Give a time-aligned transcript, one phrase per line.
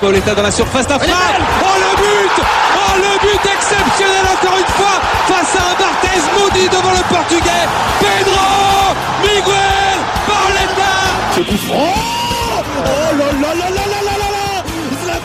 [0.00, 1.16] Pauletta dans la surface d'affaire.
[1.62, 2.44] Oh le but.
[2.76, 7.66] Oh le but exceptionnel encore une fois face à un Barthez maudit devant le portugais.
[7.98, 10.92] Pedro Miguel Pauletta
[11.34, 11.94] Ce coup franc.
[12.58, 13.95] Oh là là là là là.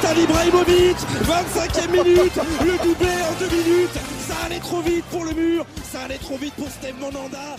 [0.01, 3.99] Zlatan Ibrahimovic 25e minute Le doublé en deux minutes.
[4.19, 7.57] Ça allait trop vite pour le mur Ça allait trop vite pour Steve Monanda.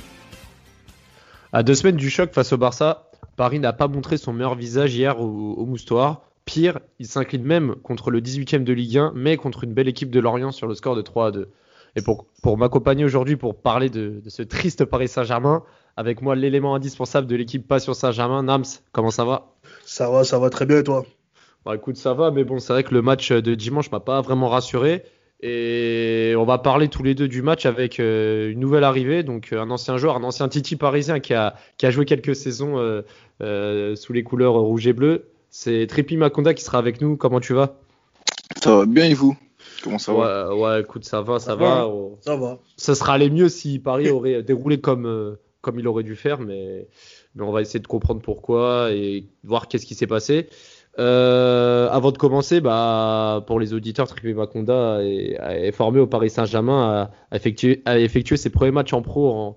[1.52, 4.94] À deux semaines du choc face au Barça, Paris n'a pas montré son meilleur visage
[4.94, 6.22] hier au, au Moustoir.
[6.44, 10.10] Pire, il s'incline même contre le 18e de Ligue 1, mais contre une belle équipe
[10.10, 11.50] de Lorient sur le score de 3 à 2.
[11.94, 15.62] Et pour, pour m'accompagner aujourd'hui pour parler de, de, ce triste Paris Saint-Germain,
[15.96, 19.52] avec moi l'élément indispensable de l'équipe Passion Saint-Germain, Nams, comment ça va?
[19.84, 21.04] Ça va, ça va très bien et toi?
[21.64, 24.20] Bah, Écoute, ça va, mais bon, c'est vrai que le match de dimanche m'a pas
[24.20, 25.02] vraiment rassuré.
[25.44, 29.52] Et on va parler tous les deux du match avec euh, une nouvelle arrivée, donc
[29.52, 33.02] un ancien joueur, un ancien Titi parisien qui a, qui a joué quelques saisons euh,
[33.42, 35.24] euh, sous les couleurs rouge et bleu.
[35.50, 37.16] C'est Tripi Makonda qui sera avec nous.
[37.16, 37.74] Comment tu vas?
[38.62, 39.36] Ça va bien et vous?
[39.82, 40.54] Comment ça va?
[40.54, 41.74] Ouais, écoute, ça va, ça, Ça va.
[41.74, 41.88] va.
[41.88, 42.60] On- Ça va.
[42.76, 46.38] Ça sera allé mieux si Paris aurait déroulé comme, euh, comme il aurait dû faire,
[46.38, 46.86] mais,
[47.34, 50.48] mais on va essayer de comprendre pourquoi et voir qu'est-ce qui s'est passé.
[50.98, 56.30] Euh, avant de commencer, bah, pour les auditeurs, Tripi Makonda est, est formé au Paris
[56.30, 59.56] Saint-Germain, a, effectué, a effectué ses premiers matchs en pro en,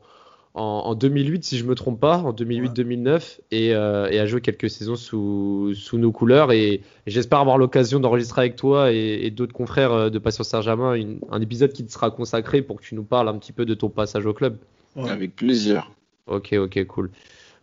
[0.53, 4.39] en, en 2008, si je me trompe pas, en 2008-2009, et, euh, et a joué
[4.39, 6.53] quelques saisons sous, sous nos couleurs.
[6.53, 10.45] Et, et j'espère avoir l'occasion d'enregistrer avec toi et, et d'autres confrères euh, de Passion
[10.45, 13.51] Saint-Germain une- un épisode qui te sera consacré pour que tu nous parles un petit
[13.51, 14.55] peu de ton passage au club.
[14.95, 15.09] Ouais.
[15.09, 15.91] Avec plaisir.
[16.27, 17.11] Ok, ok, cool.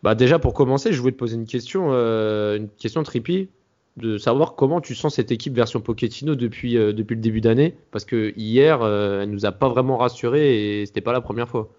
[0.03, 3.49] Bah déjà pour commencer, je voulais te poser une question, euh, une question trippy,
[3.97, 7.77] de savoir comment tu sens cette équipe version Pochettino depuis, euh, depuis le début d'année,
[7.91, 11.49] parce que hier, euh, elle nous a pas vraiment rassuré et c'était pas la première
[11.49, 11.71] fois.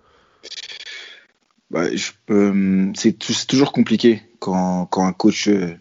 [1.71, 1.85] Bah,
[2.27, 5.73] peux- c'est tou- c'est toujours compliqué quand, quand un coach euh,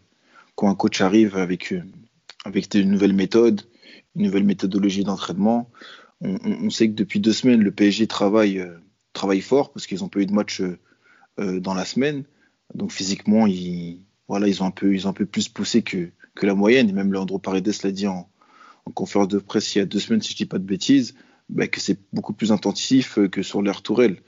[0.54, 1.82] quand un coach arrive avec euh,
[2.44, 3.62] avec de nouvelles méthodes,
[4.16, 5.70] une nouvelle méthodologie d'entraînement.
[6.24, 8.78] On, sait que depuis deux semaines, le PSG travaille euh,
[9.12, 10.78] travaille fort parce qu'ils n'ont pas eu de match euh,
[11.40, 12.24] euh, dans la semaine.
[12.74, 16.10] Donc physiquement, ils voilà, ils ont un peu ils ont un peu plus poussé que
[16.34, 16.88] que la moyenne.
[16.88, 18.28] Et même Leandro Paredes l'a dit en,
[18.86, 21.14] en conférence de presse il y a deux semaines, si je dis pas de bêtises,
[21.48, 24.22] bah, que c'est beaucoup plus intensif euh, que sur l'air Tourelle.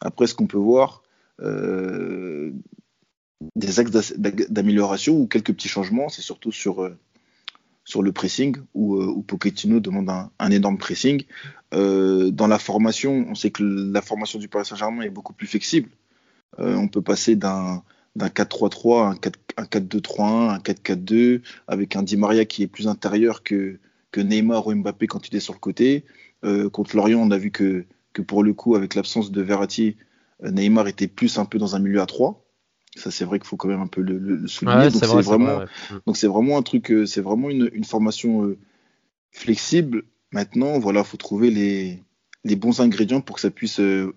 [0.00, 1.02] Après, ce qu'on peut voir,
[1.42, 2.52] euh,
[3.56, 6.98] des axes d'amélioration ou quelques petits changements, c'est surtout sur, euh,
[7.84, 11.24] sur le pressing, où, euh, Pochettino demande un, énorme pressing.
[11.72, 15.88] Dans la formation, on sait que la formation du Paris Saint-Germain est beaucoup plus flexible.
[16.58, 17.82] On peut passer d'un
[18.16, 22.66] d'un 4-3-3 à un 4 un 4-2-3-1, un 4-4-2, avec un Di Maria qui est
[22.66, 23.78] plus intérieur que,
[24.10, 26.04] que Neymar ou Mbappé quand il est sur le côté.
[26.44, 29.96] Euh, contre Lorient, on a vu que, que pour le coup, avec l'absence de Verratti,
[30.44, 32.42] euh, Neymar était plus un peu dans un milieu à 3.
[32.96, 34.90] Ça, c'est vrai qu'il faut quand même un peu le, souligner.
[34.90, 35.96] Donc, c'est vraiment, vrai, ouais.
[36.06, 38.58] donc c'est vraiment un truc, euh, c'est vraiment une, une formation euh,
[39.30, 40.04] flexible.
[40.32, 42.02] Maintenant, voilà, faut trouver les,
[42.44, 44.14] les bons ingrédients pour que ça puisse euh,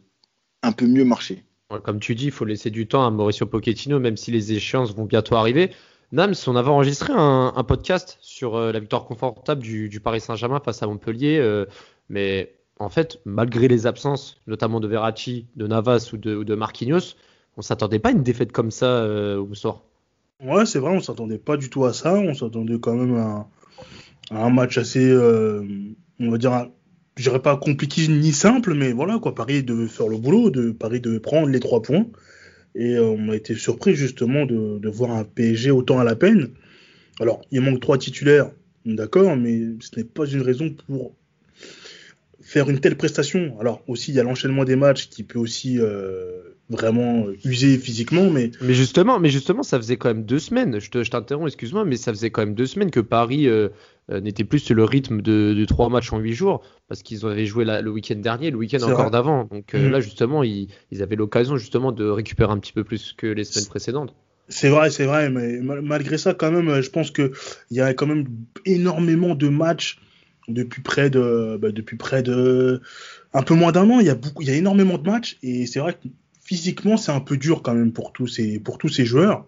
[0.64, 1.44] un peu mieux marcher.
[1.80, 4.96] Comme tu dis, il faut laisser du temps à Mauricio Pochettino, même si les échéances
[4.96, 5.72] vont bientôt arriver.
[6.12, 10.84] Nams, on avait enregistré un, podcast sur euh, la victoire confortable du, Paris Saint-Germain face
[10.84, 11.66] à Montpellier, euh,
[12.08, 17.16] mais en fait, malgré les absences, notamment de Verratti, de Navas ou de, Marquinhos,
[17.58, 19.82] on s'attendait pas à une défaite comme ça euh, au soir.
[20.40, 22.14] Ouais, c'est vrai, on s'attendait pas du tout à ça.
[22.14, 23.48] On s'attendait quand même à,
[24.30, 25.12] un match assez,
[26.20, 26.68] on va dire,
[27.16, 29.36] je dirais pas compliqué ni simple, mais voilà, quoi.
[29.36, 32.08] Paris devait faire le boulot, de, Paris devait prendre les trois points.
[32.76, 36.16] Et euh, on a été surpris justement de, de voir un PSG autant à la
[36.16, 36.50] peine.
[37.20, 38.50] Alors, il manque trois titulaires,
[38.86, 41.14] d'accord, mais ce n'est pas une raison pour
[42.44, 43.58] faire une telle prestation.
[43.60, 48.30] Alors aussi, il y a l'enchaînement des matchs qui peut aussi euh, vraiment user physiquement,
[48.30, 50.80] mais Mais justement, mais justement, ça faisait quand même deux semaines.
[50.80, 53.70] Je te- je t'interromps, excuse-moi, mais ça faisait quand même deux semaines que Paris euh,
[54.12, 57.26] euh, n'était plus sur le rythme de, de trois matchs en huit jours, parce qu'ils
[57.26, 59.12] avaient joué la- le week-end dernier, le week-end C'est encore vrai.
[59.12, 59.46] d'avant.
[59.46, 59.92] Donc euh, Mhm.
[59.92, 63.44] là, justement, ils, ils avaient l'occasion justement de récupérer un petit peu plus que les
[63.46, 64.14] semaines précédentes.
[64.50, 67.32] C'est vrai, c'est vrai, mais mal- malgré ça, quand même, je pense que
[67.72, 68.26] il y a quand même
[68.66, 70.00] énormément de matchs
[70.48, 72.82] depuis près de, bah, depuis près de,
[73.34, 74.00] un peu moins d'un an.
[74.00, 76.08] Il y a beaucoup, il y a énormément de matchs et c'est vrai que
[76.44, 79.46] physiquement, c'est un peu dur quand même pour tous ces, pour tous ces joueurs.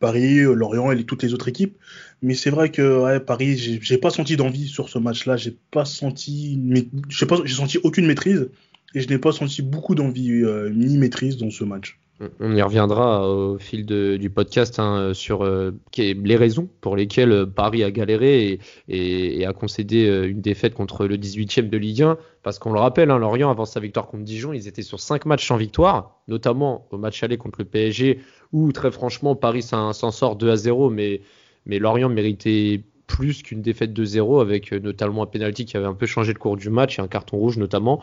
[0.00, 1.76] Paris, Lorient et toutes les autres équipes.
[2.20, 5.36] Mais c'est vrai que Paris, j'ai pas senti d'envie sur ce match-là.
[5.36, 6.60] J'ai pas senti,
[7.08, 8.48] j'ai senti aucune maîtrise
[8.94, 11.98] et je n'ai pas senti beaucoup d'envie euh, ni maîtrise dans ce match.
[12.38, 17.82] On y reviendra au fil du podcast hein, sur euh, les raisons pour lesquelles Paris
[17.82, 22.18] a galéré et, a concédé euh, une défaite contre le 18e de Ligue 1.
[22.44, 25.26] Parce qu'on le rappelle, hein, Lorient, avant sa victoire contre Dijon, ils étaient sur 5
[25.26, 28.20] matchs sans victoire, notamment au match aller contre le PSG,
[28.52, 31.20] où très franchement, Paris s'en sort 2 à 0, mais,
[31.66, 35.86] mais Lorient méritait plus qu'une défaite de 0 avec euh, notamment un penalty qui avait
[35.86, 38.02] un peu changé le cours du match et un carton rouge notamment.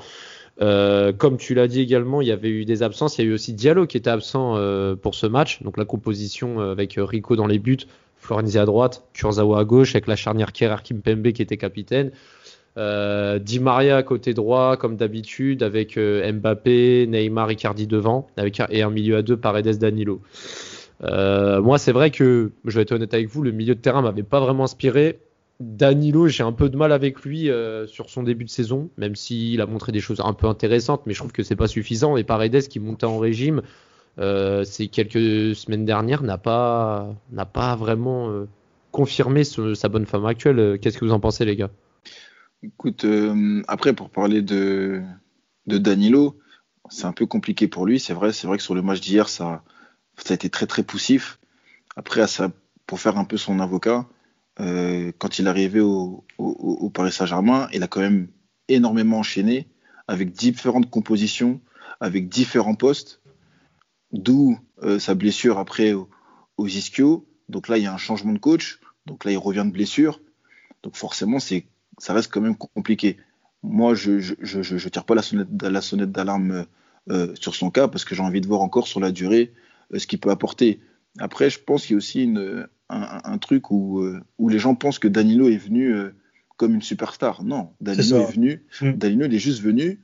[0.60, 3.18] Euh, comme tu l'as dit également, il y avait eu des absences.
[3.18, 5.64] Il y a eu aussi Diallo qui était absent euh, pour ce match.
[5.64, 7.78] Donc la composition euh, avec Rico dans les buts,
[8.18, 12.12] Florenzi à droite, Kurzawa à gauche, avec la charnière Kerr Kimpembe qui était capitaine.
[12.78, 18.28] Di Maria côté droit, comme d'habitude, avec Mbappé, Neymar, Icardi devant,
[18.70, 20.22] et un milieu à deux, Paredes, Danilo.
[21.02, 24.24] moi, c'est vrai que, je vais être honnête avec vous, le milieu de terrain m'avait
[24.24, 25.20] pas vraiment inspiré.
[25.62, 29.16] Danilo, j'ai un peu de mal avec lui euh, sur son début de saison, même
[29.16, 32.18] s'il a montré des choses un peu intéressantes, mais je trouve que c'est pas suffisant.
[32.18, 33.62] Et Paredes qui montait en régime
[34.20, 38.48] euh, ces quelques semaines dernières n'a pas n'a pas vraiment euh,
[38.92, 40.80] confirmé sa bonne forme actuelle.
[40.82, 41.70] Qu'est-ce que vous en pensez, les gars?
[42.64, 43.06] Écoute,
[43.68, 45.02] après pour parler de
[45.68, 46.38] Danilo,
[46.90, 48.00] c'est un peu compliqué pour lui.
[48.00, 49.64] C'est vrai, c'est vrai que sur le match d'hier, ça
[50.30, 51.40] a été très très poussif.
[51.96, 52.22] Après,
[52.88, 54.06] pour faire un peu son avocat
[54.60, 58.28] euh, quand il est arrivé au, au, au Paris Saint-Germain, il a quand même
[58.68, 59.68] énormément enchaîné
[60.08, 61.62] avec différentes compositions,
[62.00, 63.22] avec différents postes,
[64.12, 66.10] d'où euh, sa blessure après au,
[66.58, 67.28] aux ischio.
[67.50, 68.80] Donc là, il y a un changement de coach.
[69.06, 70.22] Donc là, il revient de blessure.
[70.84, 73.18] Donc forcément, ça reste quand même compliqué.
[73.64, 76.66] Moi, je je tire pas la sonnette, la sonnette d'alarme
[77.10, 79.54] euh, sur son cas parce que j'ai envie de voir encore sur la durée
[79.96, 80.80] ce qu'il peut apporter.
[81.20, 84.60] Après, je pense qu'il y a aussi une, un, un, truc où, euh, où les
[84.60, 86.14] gens pensent que Danilo est venu euh,
[86.58, 87.44] comme une superstar.
[87.44, 88.92] Non, Danilo est, est venu, mmh.
[88.94, 90.00] Danilo il est juste venu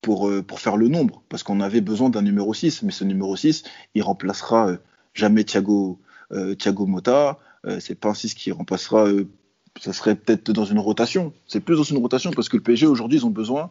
[0.00, 3.04] pour, euh, pour faire le nombre, parce qu'on avait besoin d'un numéro 6, mais ce
[3.04, 3.64] numéro 6,
[3.94, 4.76] il remplacera
[5.14, 5.98] jamais Thiago,
[6.32, 7.38] euh, Thiago Motta,
[7.80, 9.08] c'est pas un 6 qui remplacera,
[9.80, 12.86] ça serait peut-être dans une rotation, c'est plus dans une rotation, parce que le PSG
[12.86, 13.70] aujourd'hui, ils ont besoin,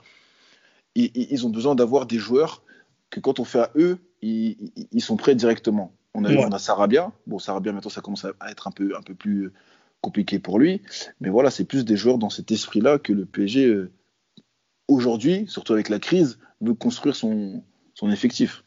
[0.96, 2.62] ils, ils ont besoin d'avoir des joueurs
[3.10, 4.58] que quand on fait à eux, ils,
[4.92, 5.94] ils sont prêts directement.
[6.16, 6.46] On a, ouais.
[6.46, 7.12] on a Sarabia.
[7.28, 9.52] Bon, Sarabia, maintenant, ça commence à être un peu, un peu plus
[10.02, 10.82] compliqué pour lui.
[11.20, 13.92] Mais voilà, c'est plus des joueurs dans cet esprit-là que le PSG, euh,
[14.88, 17.64] aujourd'hui, surtout avec la crise, veut construire son,
[17.94, 18.64] son effectif.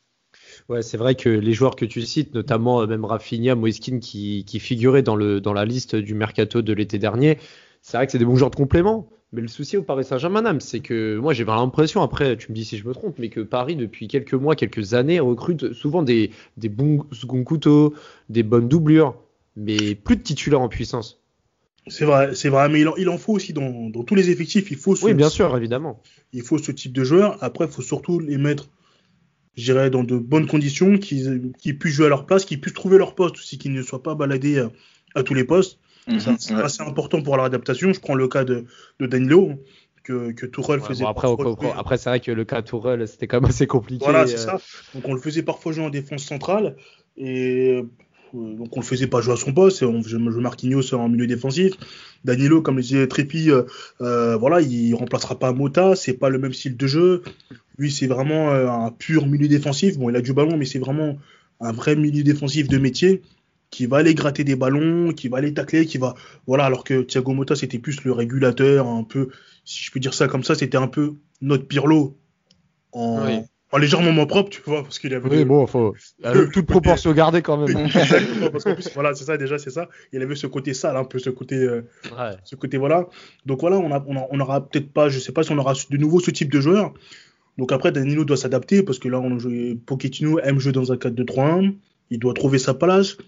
[0.69, 4.45] Ouais, c'est vrai que les joueurs que tu cites, notamment euh, même Rafinha, Moiskin, qui,
[4.45, 7.39] qui figuraient dans, le, dans la liste du mercato de l'été dernier,
[7.81, 9.09] c'est vrai que c'est des bons joueurs de complément.
[9.33, 12.65] Mais le souci au Paris Saint-Germain, c'est que moi j'ai l'impression, après tu me dis
[12.65, 16.31] si je me trompe, mais que Paris depuis quelques mois, quelques années recrute souvent des,
[16.57, 17.93] des bons second couteaux,
[18.31, 19.17] des bonnes doublures,
[19.57, 21.21] mais plus de titulaires en puissance.
[21.89, 24.31] C'est vrai, c'est vrai, mais il en, il en faut aussi dans, dans, tous les
[24.31, 24.71] effectifs.
[24.71, 26.03] Il faut ce, oui, bien sûr, évidemment.
[26.33, 27.43] Il faut ce type de joueurs.
[27.43, 28.69] Après, il faut surtout les mettre,
[29.57, 32.75] je dirais, dans de bonnes conditions, qu'ils qu puissent jouer à leur place, qu'ils puissent
[32.75, 34.71] trouver leur poste aussi, qu'ils ne soient pas baladés à,
[35.15, 35.79] à tous les postes.
[36.09, 36.63] Mmh, c'est ouais.
[36.63, 37.93] assez important pour leur adaptation.
[37.93, 38.65] Je prends le cas de,
[38.99, 39.53] de Danilo,
[40.05, 41.73] que, que Tourelle ouais, faisait bon, après, parfois jouer...
[41.77, 44.05] après c'est vrai que le cas Tourelle, c'était quand même assez compliqué.
[44.05, 44.59] Voilà, c'est euh...
[44.59, 44.61] ça.
[44.95, 46.77] Donc on le faisait parfois jouer en défense centrale.
[47.17, 47.83] Et
[48.33, 49.83] donc on le faisait pas jouer à son poste.
[49.83, 51.75] On faisait jouer Marquinhos en milieu défensif.
[52.25, 53.63] Danilo, comme le disait Trépi, euh,
[54.01, 55.95] euh, voilà, il remplacera pas Mota.
[55.95, 57.23] C'est pas le même style de jeu.
[57.77, 59.99] Lui, c'est vraiment euh, un pur milieu défensif.
[59.99, 61.19] Bon, il a du ballon, mais c'est vraiment
[61.61, 63.23] un vrai milieu défensif de métier
[63.71, 66.15] qui va aller gratter des ballons, qui va aller tacler, qui va
[66.47, 69.29] voilà alors que Thiago Motta c'était plus le régulateur, un peu
[69.65, 72.17] si je peux dire ça comme ça, c'était un peu notre Pirlo
[72.93, 73.41] en, oui.
[73.71, 75.95] en légèrement moins propre, tu vois, parce qu'il avait oui, bon, faut
[76.25, 77.77] le, toute proportion gardée quand même.
[77.95, 79.91] Exactement, parce qu'en plus voilà, c'est ça déjà, c'est ça.
[80.13, 82.37] Il avait ce côté sale, un peu ce côté euh, ouais.
[82.45, 83.09] ce côté voilà.
[83.45, 85.59] Donc voilà, on a on, a, on aura peut-être pas, je sais pas si on
[85.59, 86.95] aura de nouveau ce type de joueur.
[87.59, 89.51] Donc après Danilo doit s'adapter parce que là on joue
[89.85, 91.75] Pochettino aime jouer dans un 4-2-3-1,
[92.09, 93.19] il doit trouver sa place.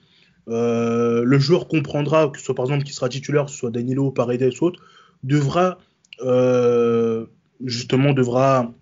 [0.48, 3.70] Euh, le joueur comprendra, que ce soit par exemple qui sera titulaire, que ce soit
[3.70, 4.80] Danilo, Paredes ou autre,
[5.22, 5.78] devra
[6.22, 7.26] euh,
[7.64, 8.72] justement devra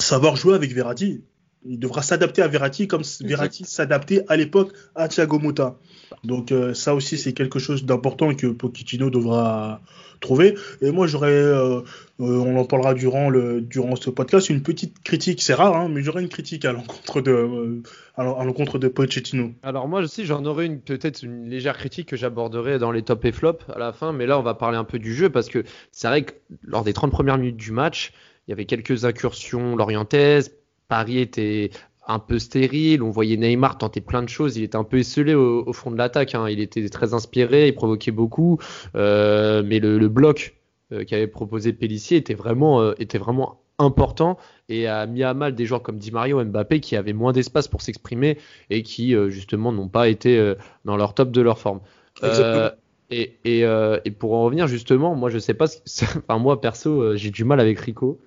[0.00, 1.24] savoir jouer avec Verratti.
[1.68, 3.02] Il devra s'adapter à Verratti comme.
[3.20, 5.76] Verratti s'adaptait à l'époque à Thiago Motta.
[6.24, 9.80] Donc euh, ça aussi c'est quelque chose d'important que Pochettino devra
[10.20, 10.56] trouver.
[10.80, 11.80] Et moi j'aurais, euh,
[12.18, 16.02] on en parlera durant le durant ce podcast, une petite critique, c'est rare, hein, mais
[16.02, 17.82] j'aurais une critique à l'encontre de euh,
[18.16, 19.52] à l'encontre de Pochettino.
[19.62, 23.24] Alors moi aussi j'en aurais une peut-être une légère critique que j'aborderai dans les top
[23.24, 25.48] et flop à la fin, mais là on va parler un peu du jeu parce
[25.48, 26.32] que c'est vrai que
[26.62, 28.12] lors des 30 premières minutes du match,
[28.46, 30.52] il y avait quelques incursions lorientaises.
[30.88, 31.70] Paris était
[32.06, 33.02] un peu stérile.
[33.02, 34.56] On voyait Neymar tenter plein de choses.
[34.56, 36.34] Il était un peu esselé au, au fond de l'attaque.
[36.34, 36.48] Hein.
[36.48, 38.58] Il était très inspiré, il provoquait beaucoup.
[38.94, 40.56] Euh, mais le, le bloc
[40.92, 44.38] euh, qu'avait proposé Pellissier était vraiment, euh, était vraiment important
[44.68, 47.68] et a mis à mal des joueurs comme Di Mario, Mbappé qui avaient moins d'espace
[47.68, 48.38] pour s'exprimer
[48.70, 50.54] et qui justement n'ont pas été
[50.86, 51.80] dans leur top de leur forme.
[53.10, 55.66] Et, et, et, pour en revenir justement, moi je sais pas,
[56.26, 58.18] enfin moi perso j'ai du mal avec Rico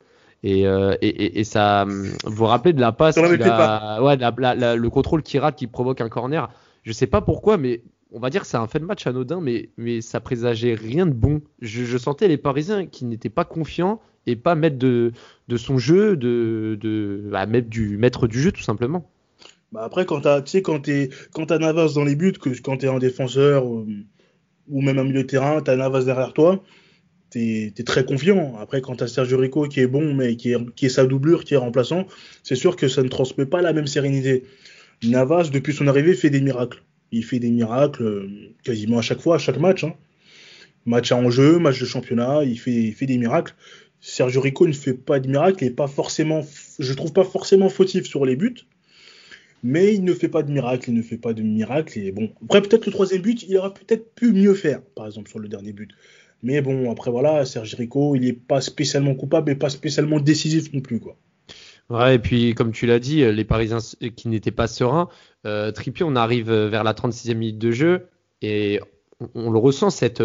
[0.43, 4.75] et, euh, et, et, ça, vous vous rappelez de la passe, a, ouais, la, la,
[4.75, 6.49] le contrôle qui rate, qui provoque un corner.
[6.83, 7.81] Je sais pas pourquoi, mais
[8.11, 11.05] on va dire que c'est un fait de match anodin, mais, mais ça présageait rien
[11.05, 11.41] de bon.
[11.61, 15.11] Je, je sentais les Parisiens qui n'étaient pas confiants et pas maître de,
[15.47, 19.09] de son jeu, de, de bah, maître du maître du jeu tout simplement.
[19.71, 22.87] Bah après quand tu quand t'es quand t'as Navas dans les buts, que quand t'es
[22.87, 23.85] un défenseur ou
[24.81, 26.63] même un milieu de terrain, tu as Navas derrière toi,
[27.31, 28.57] tu es, très confiant.
[28.59, 31.53] Après, quand tu as Sergio Rico qui est bon, mais qui est, sa doublure, qui
[31.53, 32.07] est remplaçant,
[32.43, 34.43] c'est sûr que ça ne transmet pas la même sérénité.
[35.03, 36.83] Navas, depuis son arrivée, fait des miracles.
[37.11, 38.29] Il fait des miracles euh,
[38.63, 39.83] quasiment à chaque fois, à chaque match.
[39.83, 39.93] Hein.
[40.85, 43.55] Match à enjeu, match de championnat, il fait, des miracles.
[44.01, 46.45] Sergio Rico ne fait pas de miracles et pas forcément,
[46.79, 48.65] je trouve pas forcément fautif sur les buts
[49.63, 51.99] mais il ne fait pas de miracle, il ne fait pas de miracle.
[51.99, 55.29] Et bon, après, peut-être le troisième but, il aurait peut-être pu mieux faire, par exemple,
[55.29, 55.91] sur le dernier but.
[56.41, 60.73] Mais bon, après, voilà, Serge Rico, il n'est pas spécialement coupable et pas spécialement décisif
[60.73, 61.17] non plus, quoi.
[61.89, 63.79] Ouais, et puis, comme tu l'as dit, les Parisiens
[64.15, 65.09] qui n'étaient pas sereins,
[65.47, 68.09] euh, on arrive vers la 36e minute de jeu
[68.41, 68.79] et
[69.33, 70.21] on, le ressent, cette,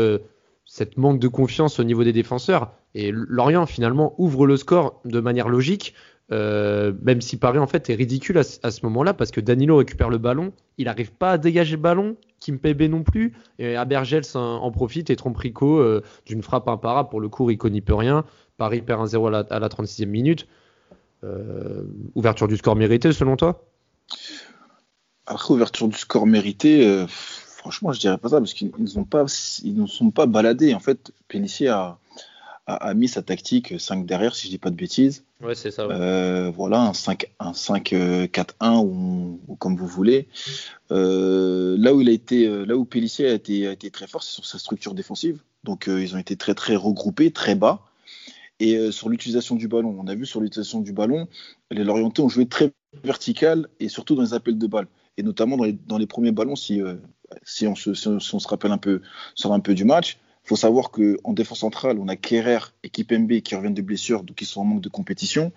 [0.96, 2.72] manque de confiance au niveau des défenseurs.
[2.94, 5.94] Et Lorient, finalement, ouvre le score de manière logique.
[6.32, 10.08] Euh, même si Paris en fait est ridicule à, ce moment-là parce que Danilo récupère
[10.08, 14.70] le ballon, il n'arrive pas à dégager le ballon, Kimpembe non plus, et Abergels en,
[14.70, 17.08] profite et trompe Rico euh, d'une frappe imparable.
[17.08, 18.24] Pour le coup, Rico n'y peut rien.
[18.56, 20.46] Paris perd 1-0 à la, 36e minute.
[21.24, 21.84] Euh,
[22.14, 23.64] ouverture du score mérité selon toi?
[25.26, 28.86] Après, ouverture du score mérité, franchement, je dirais pas ça parce qu'ils ne
[29.86, 30.74] sont pas, baladés.
[30.74, 31.98] En fait, Pellissier a
[32.66, 35.24] a, mis sa tactique 5 derrière, si je dis pas de bêtises.
[35.42, 35.82] Ouais, c'est ça.
[35.82, 37.94] Euh, voilà, un 5, un 5
[38.32, 40.28] 4 1 ou, comme vous voulez.
[40.90, 44.06] Euh, là où il a été, euh, là où Pellissier a été, a été très
[44.06, 45.40] fort, c'est sur sa structure défensive.
[45.64, 47.82] Donc ils ont été très très regroupés, très bas.
[48.60, 51.26] Et sur l'utilisation du ballon, on a vu sur l'utilisation du ballon,
[51.70, 54.86] les Lorientais ont joué très vertical et surtout dans les appels de balles.
[55.16, 56.80] Et notamment dans les, dans les premiers ballons, si,
[57.44, 59.00] si, on se, si, on, se rappelle un peu,
[59.34, 63.40] sur un peu du match, faut savoir qu'en défense centrale, on a Kerrer et Kipembe
[63.40, 65.52] qui reviennent de blessures, donc ils sont en manque de compétition.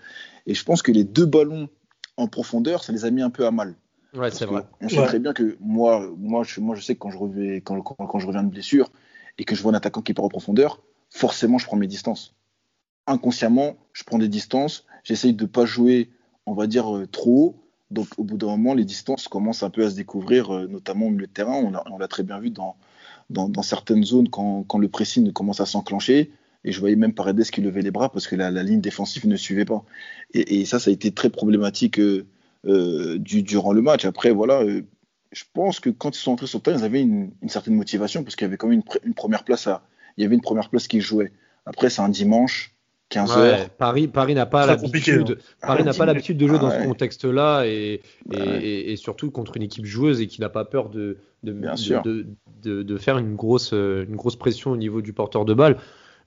[0.45, 1.69] Et je pense que les deux ballons
[2.15, 3.75] en profondeur, ça les a mis un peu à mal.
[4.13, 4.63] Ouais, c'est vrai.
[4.81, 7.59] On sait très bien que moi, moi, je, moi, je sais que quand je, reviens,
[7.59, 8.89] quand, quand, je reviens de blessure
[9.37, 12.33] et que je vois un attaquant qui part en profondeur, forcément, je prends mes distances.
[13.05, 14.85] Inconsciemment, je prends des distances.
[15.03, 16.09] J'essaye de ne pas jouer,
[16.45, 17.63] on va dire, euh, trop haut.
[17.91, 21.07] Donc, au bout d'un moment, les distances commencent un peu à se découvrir, euh, notamment
[21.07, 21.61] au milieu de terrain.
[21.89, 22.75] On l'a très bien vu dans,
[23.29, 26.31] dans, certaines zones quand, le pressing commence à s'enclencher.
[26.63, 29.35] Et je voyais même Paredes qui levait les bras parce que la, ligne défensive ne
[29.35, 29.83] suivait pas.
[30.33, 32.25] Et, ça, ça a été très problématique euh,
[32.65, 34.05] euh, du, durant le match.
[34.05, 34.81] Après, voilà, euh,
[35.31, 38.23] je pense que quand ils sont entrés sur le terrain, ils avaient une, certaine motivation
[38.23, 40.69] parce qu'il y avait quand même une, première place à, il y avait une première
[40.69, 41.31] place qui jouait.
[41.65, 42.75] Après, c'est un dimanche.
[43.09, 45.37] 15 Paris, Paris n'a pas l'habitude.
[45.39, 45.67] Hein.
[45.67, 49.85] Paris n'a pas l'habitude de jouer dans ce contexte-là et, et, surtout contre une équipe
[49.85, 51.53] joueuse et qui n'a pas peur de de,
[52.63, 55.77] de, de, faire une grosse, une grosse pression au niveau du porteur de balle.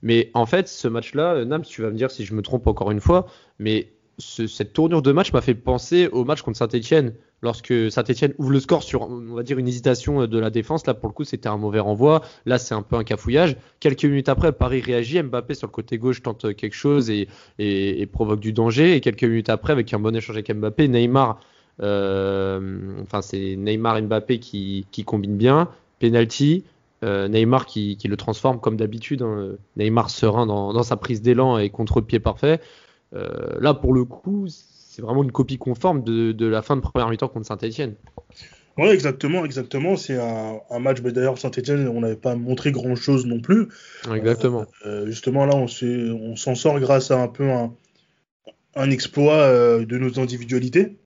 [0.02, 2.90] Mais en fait, ce match-là, Nams, tu vas me dire si je me trompe encore
[2.90, 3.26] une fois,
[3.58, 8.50] mais cette tournure de match m'a fait penser au match contre Saint-Etienne, lorsque Saint-Etienne ouvre
[8.50, 10.86] le score sur, on va dire, une hésitation de la défense.
[10.86, 12.22] Là, pour le coup, c'était un mauvais renvoi.
[12.46, 13.56] Là, c'est un peu un cafouillage.
[13.80, 15.22] Quelques minutes après, Paris réagit.
[15.22, 18.94] Mbappé sur le côté gauche tente quelque chose et, provoque du danger.
[18.94, 21.40] Et quelques minutes après, avec un bon échange avec Mbappé, Neymar,
[21.82, 25.68] euh, enfin, c'est Neymar et Mbappé qui, combinent bien.
[25.98, 26.64] Penalty.
[27.02, 29.22] Euh, Neymar qui, le transforme comme d'habitude.
[29.22, 29.52] Hein.
[29.76, 32.60] Neymar serein dans, dans sa prise d'élan et contre-pied parfait.
[33.14, 34.46] Euh, là, pour le coup,
[35.00, 37.94] c'est vraiment une copie conforme de, la fin de première mi-temps contre Saint-Etienne.
[38.76, 39.96] Oui, exactement, exactement.
[39.96, 43.68] C'est un, match, mais d'ailleurs, Saint-Etienne, on n'avait pas montré grand-chose non plus.
[44.14, 44.66] Exactement.
[44.86, 50.20] Euh, justement, là, on s'en sort grâce à un peu un, exploit euh, de nos
[50.20, 50.96] individualités.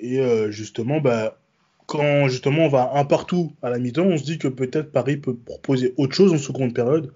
[0.00, 0.20] Et
[0.50, 1.38] justement, bah,
[1.86, 5.16] quand justement on va un partout à la mi-temps, on se dit que peut-être Paris
[5.16, 7.12] peut proposer autre chose en seconde période,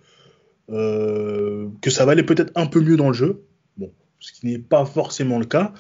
[0.69, 3.45] que ça va aller peut-être un peu mieux dans le jeu
[4.21, 5.73] ce qui n'est pas forcément le cas.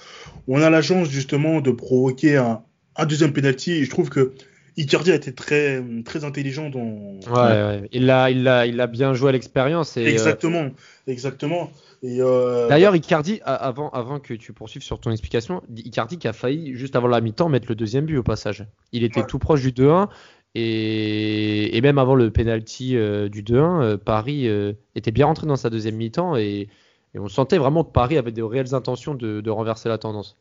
[0.48, 2.62] On a la chance justement de provoquer un,
[3.06, 4.32] deuxième penalty et je trouve que
[4.76, 7.18] Icardi a été très, très intelligent dans.
[7.32, 9.96] Ouais, Il, a, il, a, il a bien joué à l'expérience.
[9.96, 10.70] Euh, exactement,
[11.06, 11.70] exactement.
[12.02, 16.74] Euh, D'ailleurs, Icardi, avant, avant que tu poursuives sur ton explication, Icardi qui a failli,
[16.74, 18.64] juste avant la mi-temps, mettre le deuxième but au passage.
[18.92, 20.08] Il était tout proche du 2-1.
[20.56, 24.48] Et, et, même avant le penalty euh, du 2-1, Paris
[24.94, 26.68] était bien rentré dans sa deuxième mi-temps et
[27.14, 30.36] Et on sentait vraiment que Paris avait des réelles intentions de, de renverser la tendance.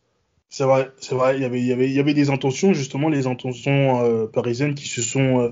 [0.50, 1.36] C'est vrai, c'est vrai.
[1.38, 4.26] Il y avait, il y avait, il y avait des intentions, justement, les intentions euh,
[4.28, 5.50] parisiennes qui se sont euh,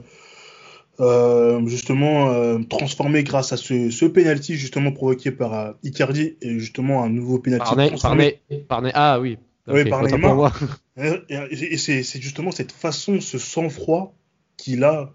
[1.00, 6.60] euh, justement euh, transformées grâce à ce, ce penalty justement provoqué par euh, Icardi et
[6.60, 7.92] justement un nouveau penalty Parnay.
[8.02, 9.38] Parnay, Parnay- ah oui.
[9.68, 10.30] Oui, Ok, par autant Neymar.
[10.32, 10.52] pour moi.
[11.00, 11.36] Et,
[11.74, 14.16] et- c'est justement cette façon, ce sang-froid
[14.58, 15.14] qu'il a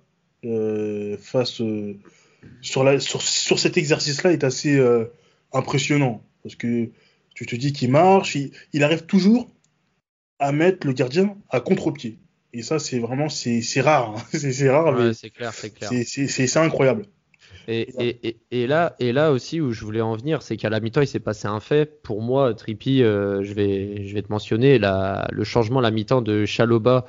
[1.18, 1.60] face
[2.60, 4.80] sur, la, sur, sur cet exercice-là est assez
[5.52, 6.22] impressionnant.
[6.42, 6.88] Parce que
[7.34, 9.48] tu te dis qu'il marche, il, il arrive toujours
[10.38, 12.18] à mettre le gardien à contre-pied.
[12.52, 14.14] Et ça, c'est vraiment, c'est c'est rare.
[14.16, 14.22] hein.
[14.32, 15.88] C'est rare, Ouais, c'est clair, c'est clair.
[15.88, 17.06] c'est- incroyable.
[17.68, 20.68] Et, et, et, et là, et là aussi où je voulais en venir, c'est qu'à
[20.68, 22.02] la mi-temps, il s'est passé un fait.
[22.02, 25.90] Pour moi, Trippi, euh, je, vais, je vais te mentionner la, le changement à la
[25.92, 27.04] mi-temps de Chaloba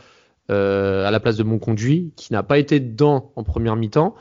[0.52, 4.16] euh, à la place de Monconduit, qui n'a pas été dedans en première mi-temps.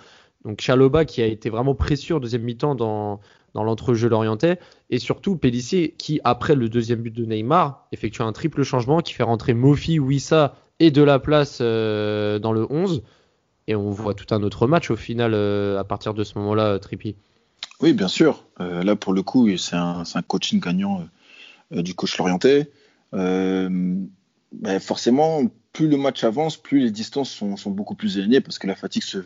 [0.44, 3.20] Donc Chaloba qui a été vraiment précieux en deuxième mi-temps dans,
[3.54, 4.58] dans l'entrejeu lorientais.
[4.90, 9.12] Et surtout Pellissier qui, après le deuxième but de Neymar, effectue un triple changement qui
[9.12, 13.02] fait rentrer Mofi, Wissa et de la place euh, dans le 11.
[13.68, 16.78] Et on voit tout un autre match au final euh, à partir de ce moment-là,
[16.78, 17.14] Trippi.
[17.82, 18.44] Oui, bien sûr.
[18.60, 22.70] Euh, là, pour le coup, c'est un, coaching gagnant euh, euh, du coach Lorientais.
[23.12, 23.96] Euh,
[24.80, 25.42] forcément,
[25.72, 28.76] plus le match avance, plus les distances sont, sont beaucoup plus éloignées parce que la
[28.76, 29.18] fatigue se,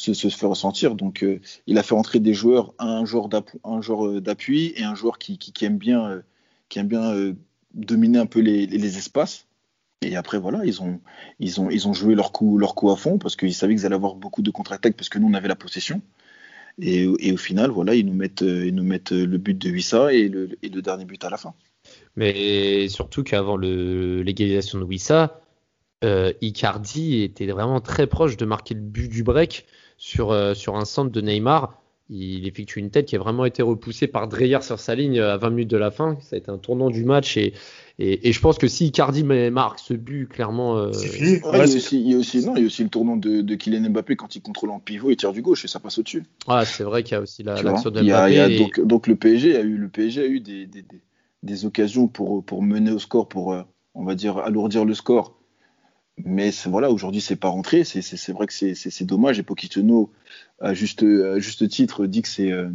[0.00, 0.94] se, fait ressentir.
[0.94, 5.18] Donc, euh, il a fait entrer des joueurs, un joueur euh, d'appui et un joueur
[5.18, 6.22] qui, aime bien,
[6.68, 7.34] qui aime bien euh,
[7.74, 9.46] dominer un peu les, espaces.
[10.02, 11.00] Et après, voilà, ils ont,
[11.40, 13.84] ils ont, ils ont joué leur coup, leur coup à fond parce qu'ils savaient qu'ils
[13.84, 16.00] allaient avoir beaucoup de contre-attaques parce que nous, on avait la possession.
[16.80, 20.28] Et, au final, voilà, ils nous mettent, ils nous mettent le but de Wissa et
[20.28, 20.48] le,
[20.80, 21.52] dernier but à la fin.
[22.16, 25.42] Mais surtout qu'avant l'égalisation de Wissa,
[26.02, 29.66] Icardi était vraiment très proche de marquer le but du break
[30.00, 31.76] sur, euh, sur un centre de Neymar.
[32.08, 35.36] Il effectue une tête qui a vraiment été repoussée par Dreyer sur sa ligne à
[35.36, 36.16] 20 minutes de la fin.
[36.22, 37.52] Ça a été un tournant du match et,
[38.00, 40.76] et, et je pense que si Icardi marque ce but, clairement.
[40.78, 41.34] euh, C'est fini.
[41.44, 42.82] Ouais, Ouais, il, y a aussi, il, y a aussi, non, il y a aussi
[42.82, 45.64] le tournant de, de Kylian Mbappé quand il contrôle en pivot et tire du gauche
[45.64, 46.24] et ça passe au-dessus.
[46.48, 48.34] Ah, c'est vrai qu'il y a aussi la- l'action de Il y a- Mbappé.
[48.34, 50.82] y a- et- donc, donc le PSG a eu, le PSG a eu des, des,
[50.82, 51.00] des,
[51.44, 53.62] des occasions pour, pour mener au score, pour, euh,
[53.94, 55.36] on va dire, alourdir le score.
[56.24, 57.84] Mais voilà, aujourd'hui, c'est pas rentré.
[57.84, 59.38] C'est- vrai que c'est- dommage.
[59.38, 60.10] Et Pochettino,
[60.60, 61.04] à juste,
[61.68, 62.68] titre, dit que c'est euh,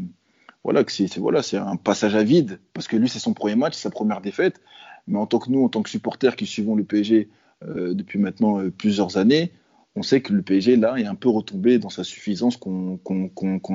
[0.63, 0.83] voilà,
[1.17, 2.59] voilà, un passage à vide.
[2.73, 4.61] Parce que lui, c'est son premier match, sa première défaite.
[5.07, 7.29] Mais en tant que nous, en tant que supporters qui suivons le PSG
[7.63, 9.51] euh, depuis maintenant euh, plusieurs années,
[9.95, 12.99] on sait que le PSG, là, est un peu retombé dans sa suffisance qu'on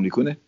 [0.02, 0.38] les connaît.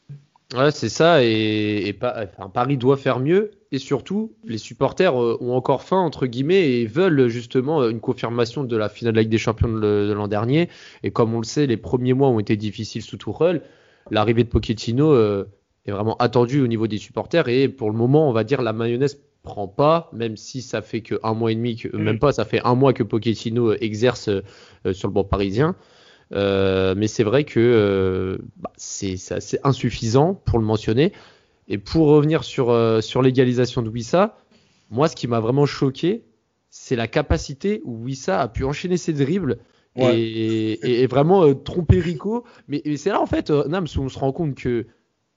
[0.55, 5.19] Ouais, c'est ça, et, et pas- enfin, Paris doit faire mieux, et surtout, les supporters
[5.19, 9.17] euh, ont encore faim, entre guillemets, et veulent justement une confirmation de la finale de
[9.17, 10.69] la Ligue des Champions de l'an dernier.
[11.05, 13.63] Et comme on le sait, les premiers mois ont été difficiles sous Tourelle.
[14.11, 15.45] L'arrivée de Pochettino euh,
[15.87, 18.75] est vraiment attendue au niveau des supporters, et pour le moment, on va dire, la
[18.75, 22.03] mayonnaise prend pas, même si ça fait que un mois et demi, que, Mm.
[22.03, 25.77] même pas, ça fait un mois que Pochettino euh, exerce euh, sur le banc parisien.
[26.33, 31.13] Euh, mais c'est vrai que euh, bah, c'est assez insuffisant pour le mentionner.
[31.69, 34.37] Et pour revenir sur, euh, sur l'égalisation de Wissa,
[34.91, 36.25] moi, ce qui m'a vraiment choqué,
[36.71, 39.59] c'est la capacité où Wissa a pu enchaîner ses dribbles
[39.95, 40.19] Ouais.
[40.19, 42.45] et, et- et vraiment tromper Rico.
[42.67, 44.87] Mais, mais c'est là, en fait, Nams, où on se rend compte que,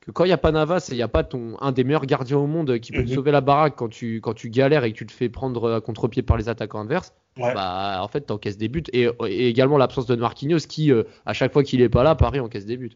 [0.05, 1.83] que quand il n'y a pas Navas et il n'y a pas ton, un des
[1.83, 3.15] meilleurs gardiens au monde qui peut te Mhm.
[3.15, 5.81] sauver la baraque quand tu, quand tu galères et que tu te fais prendre à
[5.81, 7.53] contre-pied par les attaquants adverses, Ouais.
[7.53, 8.83] bah, en fait, t'encaisses des buts.
[8.93, 12.15] Et, et également l'absence de Marquinhos qui, euh, à chaque fois qu'il est pas là,
[12.15, 12.91] Paris encaisse des buts.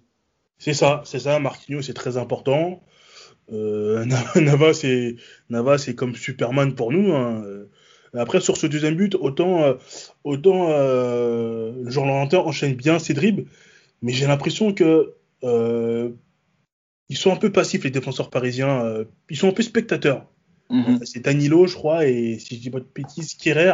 [0.57, 1.39] C'est ça, c'est ça.
[1.39, 2.81] Marquinhos, c'est très important.
[3.51, 5.15] Euh, Nava, c'est
[5.49, 7.13] Nava, c'est comme Superman pour nous.
[7.13, 7.43] hein.
[8.13, 9.73] Après, sur ce deuxième but, autant, euh,
[10.23, 13.45] autant euh, le joueur Laurentin enchaîne bien ses dribbles,
[14.01, 16.09] mais j'ai l'impression que euh,
[17.09, 18.83] ils sont un peu passifs, les défenseurs parisiens.
[18.85, 20.25] euh, ils sont un peu spectateurs.
[20.69, 20.99] Mhm.
[21.05, 23.73] C'est Danilo, je crois, et si je dis pas de bêtises, Kerrer,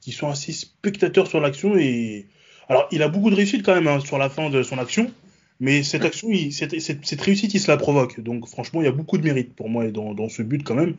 [0.00, 1.76] qui sont assez spectateurs sur l'action.
[1.76, 2.26] Et
[2.68, 5.10] alors, il a beaucoup de réussite quand même hein, sur la fin de son action,
[5.58, 8.20] mais cette action, il- cette, cette- cette réussite, il se la provoque.
[8.20, 10.76] Donc, franchement, il y a beaucoup de mérite pour moi dans, dans ce but quand
[10.76, 10.94] même.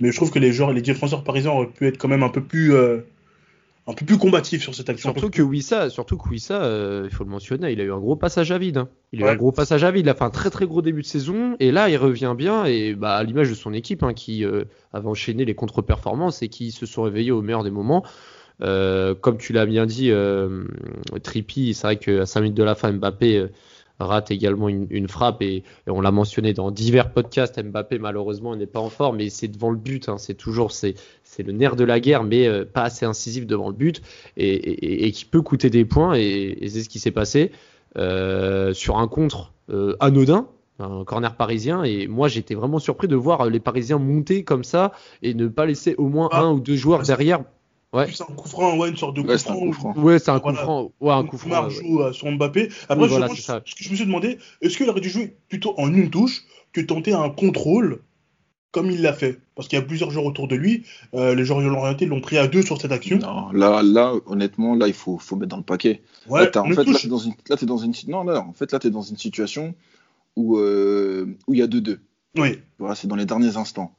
[0.00, 2.28] Mais je trouve que les joueurs, les défenseurs parisiens auraient pu être quand même un
[2.28, 2.98] peu plus, euh,
[3.86, 5.10] un peu plus combatifs sur cette action.
[5.12, 7.98] Surtout que Wissa, surtout que Wissa, euh, il faut le mentionner, il a eu un
[7.98, 8.76] gros passage à vide.
[8.78, 8.88] hein.
[9.12, 10.06] Il a eu un gros passage à vide.
[10.06, 12.64] Il a fait un très très gros début de saison et là il revient bien
[12.64, 16.48] et bah, à l'image de son équipe hein, qui euh, avait enchaîné les contre-performances et
[16.48, 18.04] qui se sont réveillés au meilleur des moments.
[18.60, 20.12] Euh, comme tu l'as bien dit,
[21.22, 23.46] Trippi, c'est vrai qu'à 5 minutes de la fin, Mbappé
[23.98, 27.62] rate également une, une frappe et, et on l'a mentionné dans divers podcasts.
[27.62, 30.08] Mbappé malheureusement n'est pas en forme, mais c'est devant le but.
[30.08, 30.18] hein.
[30.18, 30.72] c'est toujours
[31.34, 34.02] c'est le nerf de la guerre, mais euh, pas assez incisif devant le but
[34.36, 37.52] et, et- et qui peut coûter des points et, et c'est ce qui s'est passé
[37.96, 40.46] euh, sur un contre euh, anodin.
[40.78, 41.84] un corner parisien.
[41.84, 44.92] Et moi, j'étais vraiment surpris de voir les Parisiens monter comme ça
[45.22, 46.42] et ne pas laisser au moins Ah.
[46.42, 47.44] un ou deux joueurs derrière.
[47.92, 48.06] Ouais.
[48.10, 49.66] C'est un coup franc, ouais, une sorte de coup Ouais, c'est un franc.
[49.66, 49.94] coup franc.
[49.98, 50.90] Ouais, c'est un coup franc.
[51.00, 51.64] Ouais, un coup franc.
[51.64, 51.70] Ouais.
[51.70, 52.68] joue euh, sur Mbappé.
[52.88, 53.60] Après, Oui, je, voilà, c'est ça.
[53.66, 56.42] ce que je me suis demandé, est-ce qu'il aurait dû jouer plutôt en une touche
[56.72, 58.00] que tenter un contrôle
[58.72, 60.84] comme il l'a fait Parce qu'il y a plusieurs joueurs autour de lui.
[61.14, 63.18] Euh, les joueurs orientés l'ont pris à deux sur cette action.
[63.18, 66.02] Non, là, là, honnêtement, là, il faut, faut mettre dans le paquet.
[66.28, 68.40] Ouais, là, t'as- en fait, là, t'es dans une, là, t'es dans une, non, là,
[68.40, 69.74] en fait, là, t'es dans une situation
[70.36, 72.00] où, euh, où il y a 2-2.
[72.38, 72.58] Oui.
[72.78, 73.94] Voilà, c'est dans les derniers instants.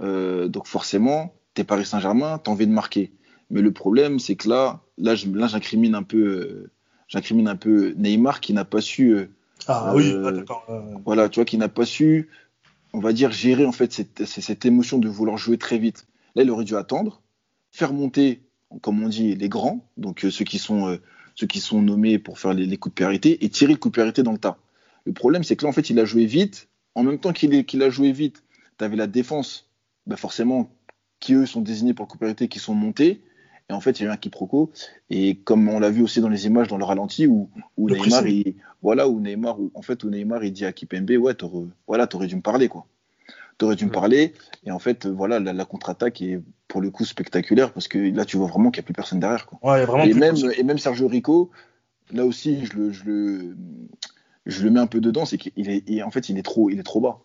[0.00, 3.12] Euh, donc forcément, t'es Paris Saint-Germain, t'as envie de marquer.
[3.50, 6.70] Mais le problème, c'est que là, là, j'incrimine un peu,
[7.08, 9.28] j'incrimine un peu Neymar qui n'a pas su,
[9.68, 10.66] Ah oui, ah, d'accord.
[11.04, 12.30] voilà, tu vois, qui n'a pas su,
[12.94, 16.06] on va dire, gérer en fait cette, cette- émotion de vouloir jouer très vite.
[16.36, 17.22] Là, il aurait dû attendre,
[17.72, 18.42] faire monter,
[18.82, 20.96] comme on dit, les grands, donc euh, ceux qui sont, euh,
[21.34, 24.22] ceux qui sont nommés pour faire les, les coups de et tirer le coup de
[24.22, 24.58] dans le tas.
[25.04, 26.68] Le problème, c'est que là, en fait, il a joué vite.
[26.94, 28.44] En même temps qu'il a joué vite,
[28.78, 29.68] tu avais la défense,
[30.06, 30.70] bah forcément,
[31.18, 33.22] qui eux sont désignés pour le coup de qui sont montés.
[33.70, 34.70] Et en fait, il y a eu un quiproquo.
[35.10, 37.96] Et comme on l'a vu aussi dans les images, dans le ralenti, où, où Le
[37.96, 41.34] Neymar, il, voilà, où Neymar, où, en fait, où Neymar, il dit à Kipembe, ouais,
[41.34, 42.86] t'aurais, voilà, t'aurais dû me parler, quoi.
[43.56, 44.34] T'aurais dû me parler.
[44.64, 48.24] Et en fait, voilà, la, la contre-attaque est pour le coup spectaculaire parce que là,
[48.24, 49.58] tu vois vraiment qu'il n'y a plus personne derrière, quoi.
[49.62, 50.58] Ouais, vraiment Et même, touche.
[50.58, 51.50] et même Sergio Rico,
[52.12, 53.56] là aussi, je le, je le,
[54.44, 56.78] je le mets un peu dedans, c'est qu'il est, en fait, il est trop, il
[56.80, 57.20] est trop bas.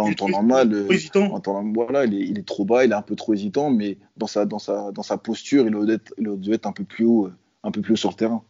[0.00, 0.88] En temps trop- normal, euh,
[1.30, 3.70] en temps- voilà, il est, il est trop bas, il est un peu trop hésitant,
[3.70, 6.26] mais dans sa, dans sa, dans sa posture, il dû être, il
[6.66, 8.42] un peu plus haut, euh, un peu plus haut sur le terrain.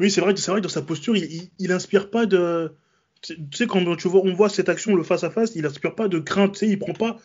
[0.00, 2.72] Oui, c'est vrai, que- c'est vrai que dans sa posture, il, il, inspire pas de.
[3.22, 5.94] Tu sais, quand tu vois, on voit cette action, le face à face, il inspire
[5.94, 6.52] pas de crainte.
[6.52, 7.18] Tu sais, il prend pas.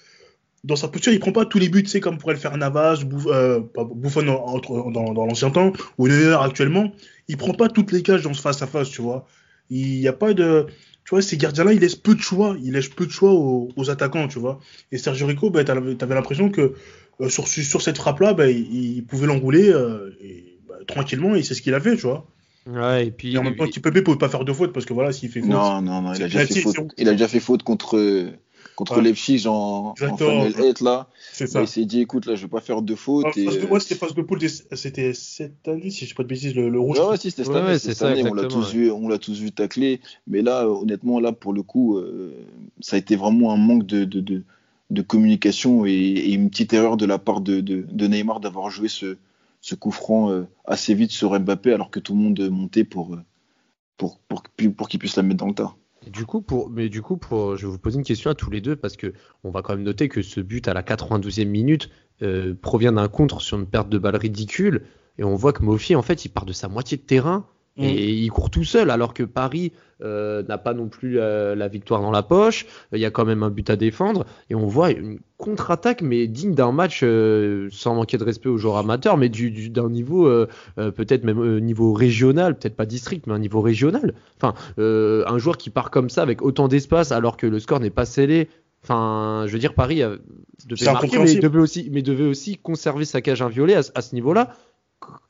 [0.63, 2.55] Dans sa posture, il prend pas tous les buts, tu sais, comme pourrait le faire
[2.57, 6.91] Navas, euh, en- entre- dans, dans l'ancien temps, ou Neuer actuellement.
[7.27, 9.25] Il prend pas toutes les cages dans ce face à face, tu vois.
[9.69, 10.67] Il y a pas de.
[11.05, 12.55] Tu vois, ces gardiens-là, ils laissent peu de choix.
[12.63, 14.59] Ils laissent peu de choix aux, aux attaquants, tu vois.
[14.91, 16.73] Et Sergio Rico, bah, t'avais t'avais l'impression que
[17.19, 20.11] euh, sur, sur cette frappe-là, bah, il, il pouvait l'enrouler euh,
[20.67, 22.27] bah, tranquillement, et c'est ce qu'il a fait, tu vois.
[22.67, 23.33] Ouais, et puis.
[23.33, 25.41] Et en même temps, Kipembe pouvait pas faire de faute parce que voilà, s'il fait
[25.41, 25.49] faute.
[25.49, 26.77] Non, non, non, il a déjà fait faute.
[26.97, 28.29] Il a déjà fait faute contre, euh,
[28.75, 29.03] contre Ouais.
[29.03, 30.17] Leipzig en, en.
[30.17, 31.07] Final 8, là.
[31.34, 33.25] c'est Il s'est dit, écoute, là, je vais pas faire de faute.
[33.27, 36.13] Ah, et, de- euh, moi, c'était phase de poule, c'était cette année, si je dis
[36.15, 36.99] pas de bêtises, le, le rouge.
[36.99, 39.07] Ouais, ouais, si, c'était cette année, ouais, cette ça, année, on l'a tous vu, on
[39.07, 39.99] l'a tous vu tacler.
[40.27, 42.34] Mais là, honnêtement, là, pour le coup, euh,
[42.79, 44.43] ça a été vraiment un manque de, de, de,
[44.89, 48.69] de communication et, et une petite erreur de la part de, de, de Neymar d'avoir
[48.69, 49.17] joué ce,
[49.62, 53.13] ce coup franc euh, assez vite sur Mbappé alors que tout le monde montait pour,
[53.13, 53.21] euh,
[53.97, 55.75] pour, pour, pour, pour qu'il puisse la mettre dans le tas.
[56.07, 58.49] Du coup, pour, mais du coup, pour, je vais vous poser une question à tous
[58.49, 61.45] les deux parce que on va quand même noter que ce but à la 92e
[61.45, 61.89] minute
[62.23, 64.83] euh, provient d'un contre sur une perte de balle ridicule
[65.17, 67.45] et on voit que Mofi en fait il part de sa moitié de terrain
[67.77, 67.84] Mm.
[67.84, 69.71] et il court tout seul alors que Paris
[70.03, 72.65] euh, n'a pas non plus euh, la victoire dans la poche.
[72.91, 76.27] Il y a quand même un but à défendre et on voit une contre-attaque mais
[76.27, 79.89] digne d'un match euh, sans manquer de respect aux joueurs amateurs mais du, du- d'un
[79.89, 80.47] niveau euh,
[80.79, 84.15] euh, peut-être même euh, niveau régional, peut-être pas district mais un niveau régional.
[84.36, 87.79] Enfin, euh, un joueur qui part comme ça avec autant d'espace alors que le score
[87.79, 88.49] n'est pas scellé.
[88.84, 90.17] Enfin, je veux dire, Paris devait
[90.75, 94.55] C'est marquer, mais devait aussi, mais devait aussi conserver sa cage inviolée à ce niveau-là.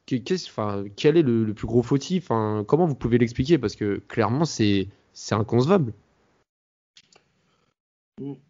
[0.05, 2.27] Quel est le, plus gros fautif?
[2.27, 3.57] Comment vous pouvez l'expliquer?
[3.57, 4.87] Parce que clairement, c'est
[5.31, 5.93] inconcevable.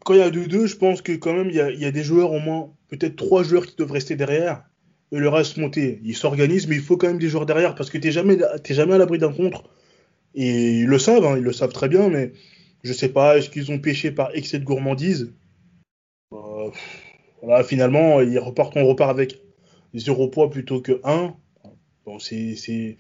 [0.04, 2.32] Quand il y a 2-2, je pense que quand même, il y a, des joueurs,
[2.32, 4.64] au moins, peut-être trois joueurs qui doivent rester derrière
[5.12, 6.00] et le reste monter.
[6.04, 8.94] Ils s'organisent, mais il faut quand même des joueurs derrière parce que jamais, t'es jamais
[8.94, 9.64] à l'abri d'un contre.
[10.36, 12.32] Et ils le savent, hein, ils le savent très bien, mais
[12.84, 15.34] je sais pas, est-ce qu'ils ont pêché par excès de gourmandise?
[16.32, 17.04] Pff,
[17.42, 19.42] Voilà, finalement, ils repartent, on repart avec
[19.94, 21.34] zéro poids plutôt que 1.
[22.06, 22.98] Bon, c'est c'est-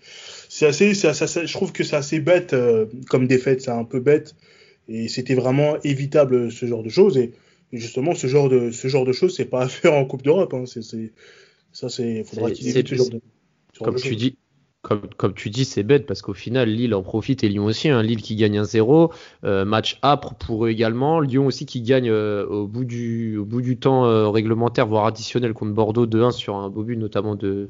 [0.49, 3.83] c'est assez, c'est assez- je trouve que c'est assez bête euh, comme défaite, c'est un
[3.83, 4.35] peu bête.
[4.87, 7.17] Et c'était vraiment évitable ce genre de choses.
[7.17, 7.31] Et,
[7.71, 10.21] et justement, ce genre de, ce genre de choses, c'est pas à faire en Coupe
[10.23, 10.53] d'Europe.
[10.53, 10.65] Hein.
[10.65, 11.11] C'est, c'est,
[11.71, 13.21] ça, c'est, faudra qu'il évite ce genre de,
[13.79, 14.35] Comme tu dis,
[14.81, 17.89] comme, tu dis, c'est bête parce qu'au final, Lille en profite et Lyon aussi.
[17.89, 18.01] hein.
[18.01, 19.13] Lille qui gagne 1-0,
[19.43, 21.19] euh, match âpre pour eux également.
[21.19, 26.07] Lyon aussi qui gagne euh, au, bout du, temps euh, réglementaire, voire additionnel contre Bordeaux
[26.07, 27.69] 2-1 sur un beau but notamment de,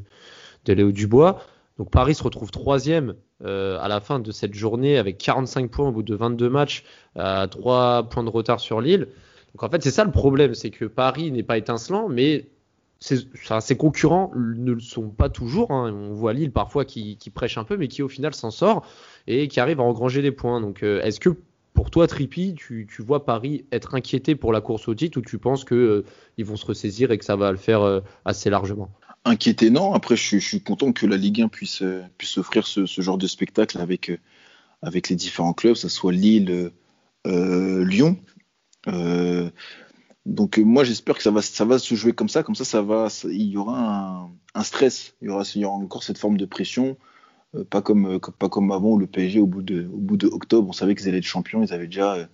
[0.66, 1.44] de Léo Dubois.
[1.78, 5.92] Donc Paris se retrouve troisième à la fin de cette journée avec 45 points au
[5.92, 6.84] bout de 22 matchs,
[7.16, 9.08] à 3 points de retard sur Lille.
[9.56, 12.46] Donc en fait, c'est ça le problème, c'est que Paris n'est pas étincelant, mais
[13.02, 15.72] ses, concurrents ne le sont pas toujours.
[15.72, 15.92] hein.
[15.92, 18.86] On voit Lille parfois qui, prêche un peu, mais qui au final s'en sort
[19.28, 20.62] et qui arrive à engranger des points.
[20.62, 21.30] Donc euh, est-ce que
[21.74, 25.40] pour toi, Trippi, tu, vois Paris être inquiété pour la course au titre ou tu
[25.40, 28.92] penses que euh, vont se ressaisir et que ça va le faire euh, assez largement?
[29.26, 29.94] Inquiété, non.
[29.94, 31.84] Après, je, suis- content que la Ligue 1 puisse,
[32.18, 34.12] puisse offrir ce, genre de spectacle avec,
[34.82, 36.72] avec les différents clubs, que ce soit Lille,
[37.26, 38.18] Lyon.
[40.26, 42.82] Donc moi j'espère que ça va, ça va se jouer comme ça, comme ça, ça
[42.82, 46.98] va, il y aura un, stress, il y aura, encore cette forme de pression.
[47.70, 51.18] pas comme, pas comme avant, le PSG, au bout de, octobre, on savait qu'ils allaient
[51.18, 52.30] être champions, ils avaient déjà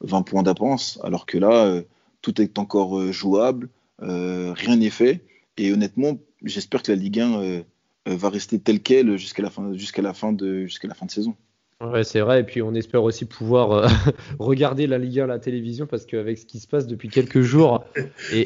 [0.00, 1.82] 20 points d'avance, alors que là,
[2.22, 3.68] tout est encore jouable,
[4.00, 5.24] rien n'est fait.
[5.56, 7.62] Et honnêtement, j'espère que la Ligue 1 euh,
[8.06, 10.66] va rester tel quel jusqu'à la fin, jusqu'à la fin de
[11.08, 11.36] saison.
[11.80, 12.40] Ouais, c'est vrai.
[12.40, 13.86] Et puis on espère aussi pouvoir euh,
[14.38, 17.40] regarder la Ligue 1 à la télévision parce qu'avec ce qui se passe depuis quelques
[17.40, 17.84] jours
[18.32, 18.44] et,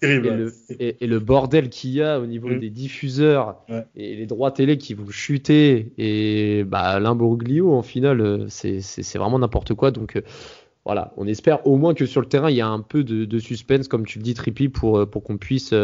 [0.00, 2.58] terrible, et, le, bordel qu'il y a au niveau mm.
[2.58, 3.56] des diffuseurs
[3.94, 9.38] et les droits télé qui vont chuter et bah, l'imbroglio en finale, euh, c'est, vraiment
[9.38, 9.90] n'importe quoi.
[9.90, 10.20] Donc
[10.84, 13.38] voilà, on espère au moins que sur le terrain il y a un peu de,
[13.38, 15.74] suspense, comme tu le dis, Trippy, pour, pour qu'on puisse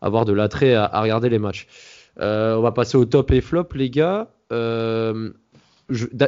[0.00, 1.66] avoir de l'attrait à, à regarder les matchs.
[2.20, 4.28] Euh, on va passer au top et flop, les gars.
[4.52, 5.30] Euh,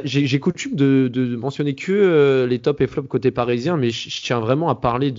[0.05, 4.40] j'ai coutume de, mentionner que euh, les top et flop côté parisien, mais je tiens
[4.40, 5.12] vraiment à parler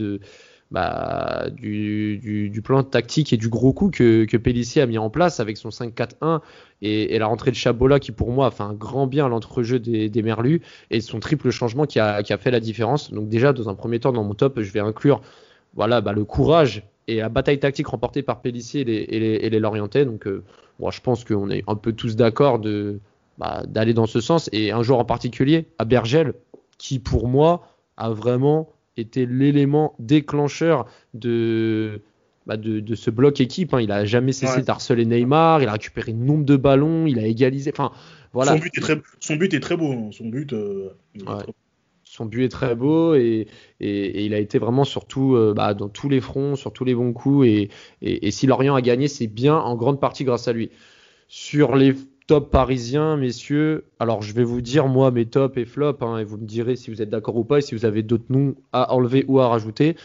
[0.72, 5.58] bah, du, plan tactique et du gros coup que, que a mis en place avec
[5.58, 6.42] son 5-4-1
[6.82, 9.80] et, la rentrée de Chabola qui pour moi a fait un grand bien à l'entrejeu
[9.80, 13.12] des, des Merlus et son triple changement qui a, fait la différence.
[13.12, 15.22] Donc déjà dans un premier temps dans mon top je vais inclure
[15.76, 19.60] voilà, bah, le courage et la bataille tactique remportée par Pellissier et les, et les,
[19.60, 20.06] Lorientais.
[20.06, 20.44] Donc, euh,
[20.90, 23.00] je pense qu'on est un peu tous d'accord de,
[23.38, 24.50] bah, d'aller dans ce sens.
[24.54, 26.34] Et un joueur en particulier, à Bergel,
[26.78, 27.68] qui pour moi
[27.98, 32.02] a vraiment été l'élément déclencheur de,
[32.46, 33.74] bah, de, ce bloc équipe.
[33.74, 33.82] Hein.
[33.82, 37.72] Il a jamais cessé d'harceler Neymar, il a récupéré nombre de ballons, il a égalisé.
[37.74, 37.92] Enfin,
[38.34, 38.54] voilà.
[38.54, 40.12] Son but est très, son but est très beau.
[40.12, 40.54] Son but.
[40.54, 40.90] Euh,
[42.04, 43.48] son but est très beau et,
[43.82, 47.12] il a été vraiment surtout euh, bah, dans tous les fronts, sur tous les bons
[47.12, 47.48] coups.
[48.02, 50.70] Et, si Lorient a gagné, c'est bien en grande partie grâce à lui.
[51.28, 51.94] Sur les
[52.28, 56.24] tops parisiens, messieurs, alors je vais vous dire moi mes tops et flops, hein, et
[56.24, 58.56] vous me direz si vous êtes d'accord ou pas et si vous avez d'autres noms
[58.74, 59.96] à enlever ou à rajouter.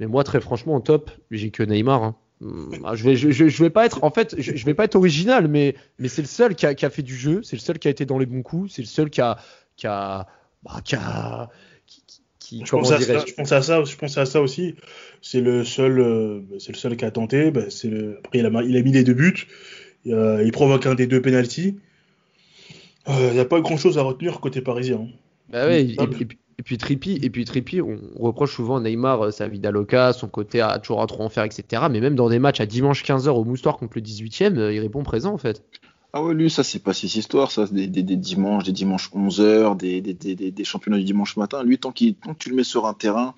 [0.00, 2.02] Mais moi, très franchement, en top, j'ai que Neymar.
[2.02, 2.16] Hein.
[2.84, 5.76] Ah, je vais, je, vais pas être, en fait, je, vais pas être original, mais,
[5.98, 7.88] mais c'est le seul qui a, qui a, fait du jeu, c'est le seul qui
[7.88, 9.38] a été dans les bons coups, c'est le seul qui a,
[9.76, 10.26] qui a,
[10.62, 10.96] bah, qui,
[12.64, 14.74] je, pense à ça, je, pense à ça, je pense à ça aussi.
[15.22, 17.50] C'est le seul, euh, c'est le seul qui a tenté.
[17.50, 18.18] Bah, c'est le...
[18.18, 19.46] Après, il a, il a, mis les deux buts.
[20.06, 21.76] Euh, il provoque un des deux penalties.
[23.08, 25.00] Euh, il n'y a pas grand chose à retenir côté parisien.
[25.00, 25.08] Hein.
[25.50, 30.12] Bah et, puis Trippi, et puis Trippi, on, reproche souvent à Neymar sa vie d'aloca,
[30.12, 31.82] son côté à toujours à trop en faire, etc.
[31.90, 35.02] Mais même dans des matchs à dimanche 15h au Moustoir contre le 18ème, il répond
[35.02, 35.62] présent en fait.
[36.16, 39.10] Ah ouais, lui, ça, c'est pas ses histoires, ça, des, des, des, dimanches, des dimanches
[39.10, 41.64] 11h, des, des, championnats du dimanche matin.
[41.64, 43.34] Lui, tant, qu'il tant que tu le mets sur un terrain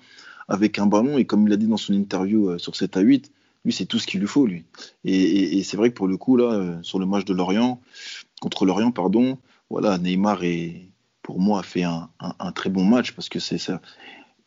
[0.47, 2.99] avec un ballon, et comme il a dit dans son interview euh, sur 7 à
[2.99, 3.31] 8,
[3.67, 4.63] lui, c'est tout ce qu'il lui faut, lui.
[5.03, 7.81] Et, et, c'est vrai que pour le coup, là, euh, sur le match de Lorient,
[8.39, 9.37] contre Lorient, pardon,
[9.69, 10.89] voilà, Neymar, est,
[11.21, 13.81] pour moi, a fait un, un, très bon match parce que c'est ça.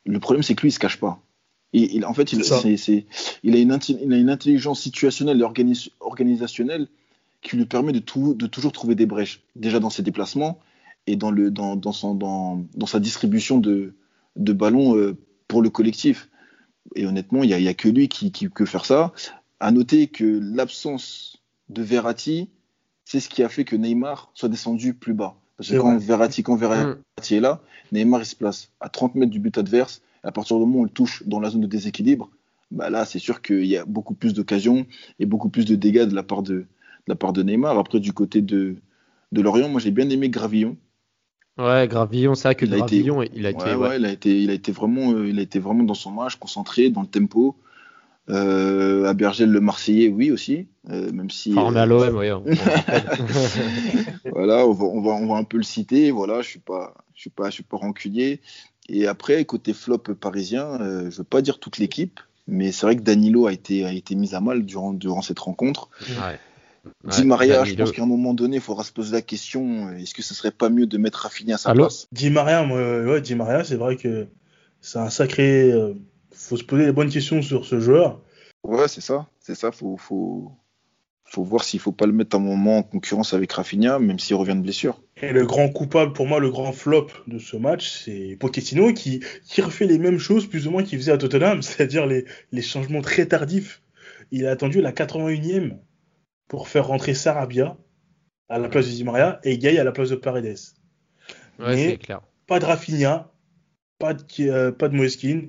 [0.07, 1.21] Le problème, c'est que lui, il se cache pas.
[1.75, 3.07] Et, il, en fait, il, c'est
[3.43, 6.89] il, a une, il a une intelligence situationnelle et organisationnelle
[7.43, 8.01] qui lui permet de,
[8.33, 10.59] de toujours trouver des brèches, déjà dans ses déplacements
[11.07, 13.93] et dans, le, dans, dans, son, dans, dans sa distribution de,
[14.37, 15.15] de ballons euh,
[15.47, 16.30] pour le collectif.
[16.95, 19.13] Et honnêtement, il n'y a, a, que lui qui, qui, peut faire ça.
[19.61, 22.49] À noter que l'absence de Verratti,
[23.05, 25.37] c'est ce qui a fait que Neymar soit descendu plus bas.
[25.57, 27.61] Parce que quand Verratti, quand Verratti est là,
[27.93, 30.01] Neymar il se place à 30 mètres du but adverse.
[30.23, 32.31] à partir du moment où on le touche dans la zone de déséquilibre,
[32.71, 34.87] bah là, c'est sûr qu'il y a beaucoup plus d'occasions
[35.19, 36.67] et beaucoup plus de dégâts de la part de,
[37.09, 37.79] la part de Neymar.
[37.79, 38.77] Après, du côté de,
[39.33, 40.77] de Lorient, moi j'ai bien aimé Gravillon.
[41.61, 44.51] Ouais, Gravillon, c'est vrai que il Gravillon, il a été, ouais, il a été, il
[44.51, 47.57] a été vraiment, euh, il a été vraiment dans son match, concentré, dans le tempo.
[48.31, 51.53] Euh, à Bergel, le Marseillais, oui aussi, euh, même si.
[51.53, 52.29] Formé à l'OM, oui.
[54.33, 56.11] voilà, on va, on va, on va un peu le citer.
[56.13, 58.41] Voilà, je suis pas, je suis pas, je suis pas rancunier.
[58.89, 60.79] Et après, côté flop parisien,
[61.11, 64.15] je veux pas dire toute l'équipe, mais c'est vrai que Danilo a été, a été
[64.15, 65.89] mis à mal durant, durant cette rencontre.
[66.09, 66.39] Ouais.
[67.05, 70.15] Di Maria, je pense qu'à un moment donné, il faudra se poser la question est-ce
[70.15, 72.07] que ce serait pas mieux de mettre Rafinha à sa place?
[72.13, 74.29] Di Maria, ouais, Di Maria, c'est vrai que
[74.81, 75.69] c'est un sacré.
[75.69, 75.95] Il euh,
[76.33, 78.21] faut se poser les bonnes questions sur ce joueur.
[78.63, 79.73] Ouais, c'est ça, c'est ça.
[79.73, 80.53] Faut, faut,
[81.25, 84.37] faut voir s'il faut pas le mettre un moment en concurrence avec Rafinha, même s'il
[84.37, 85.03] revient de blessure.
[85.23, 89.23] Et le grand coupable, pour moi, le grand flop de ce match, c'est Pochettino qui,
[89.45, 92.63] qui refait les mêmes choses plus ou moins qu'il faisait à Tottenham, c'est-à-dire les, les
[92.63, 93.83] changements très tardifs.
[94.33, 95.77] Il a attendu la 81e
[96.51, 97.77] pour faire rentrer Sarabia
[98.49, 100.59] à la place de Di Maria et Gay à la place de Paredes.
[101.61, 102.21] Ouais, Mais clair.
[102.49, 103.31] pas de Rafinha,
[104.01, 105.43] pas de, euh, pas de Moeskin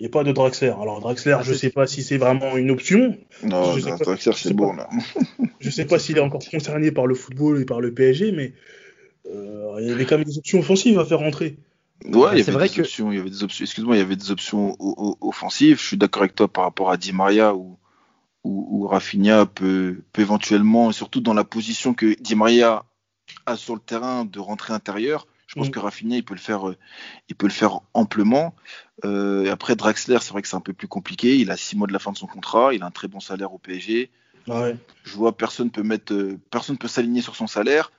[0.00, 0.70] et pas de Draxler.
[0.70, 3.16] Alors Draxler, ah, je sais pas si c'est vraiment une option.
[3.44, 4.88] Non, Draxler c'est bon là.
[5.60, 8.52] je sais pas s'il est encore concerné par le football et par le PSG, mais
[9.30, 11.56] euh, il y avait quand même des options offensives à faire rentrer.
[12.04, 13.98] Ouais, il y avait vrai des que- options, il y avait des options, excuse-moi, il
[14.00, 14.76] y avait des options
[15.20, 15.78] offensives.
[15.80, 17.76] Je suis d'accord avec toi par rapport à Di Maria ou
[18.48, 22.84] ou, ou Rafinha peut, peut éventuellement, et surtout dans la position que Di Maria
[23.44, 25.26] a sur le terrain de rentrer intérieur.
[25.46, 25.70] Je pense Mm.
[25.70, 26.76] que Rafinha, il peut le faire, euh,
[27.28, 28.54] il peut le faire amplement.
[29.04, 31.36] Euh, et après, Draxler, c'est vrai que c'est un peu plus compliqué.
[31.36, 32.74] Il a six mois de la fin de son contrat.
[32.74, 34.10] Il a un très bon salaire au PSG.
[34.46, 34.76] Ouais.
[35.04, 37.92] Je vois personne peut mettre, euh, personne peut s'aligner sur son salaire.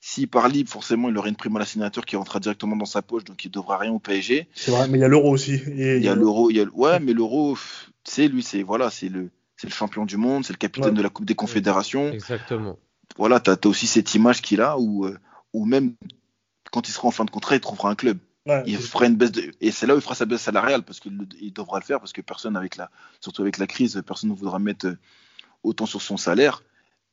[0.00, 2.84] S'il part libre, forcément, il aurait une prime à la signature qui rentrera directement dans
[2.84, 4.48] sa poche, donc il ne devra rien au PSG.
[4.54, 5.54] C'est vrai, mais il y a l'euro aussi.
[5.54, 7.56] Et Il y a l'euro, ouais, mais l'euro,
[8.04, 10.96] sais, lui, c'est voilà, c'est le, c'est le champion du monde, c'est le capitaine Ouais.
[10.98, 12.10] de la Coupe des Confédérations.
[12.12, 12.78] Exactement.
[13.16, 15.16] Voilà, t'as as aussi cette image qu'il a où, euh,
[15.52, 15.94] où même
[16.72, 18.18] quand il sera en fin de contrat, il trouvera un club.
[18.46, 20.82] Ouais, Il fera une baisse de, et c'est là où il fera sa baisse salariale
[20.82, 21.16] parce qu'il
[21.54, 22.90] devra le faire parce que personne avec la,
[23.20, 24.98] surtout avec la crise, personne ne voudra mettre euh,
[25.62, 26.62] autant sur son salaire,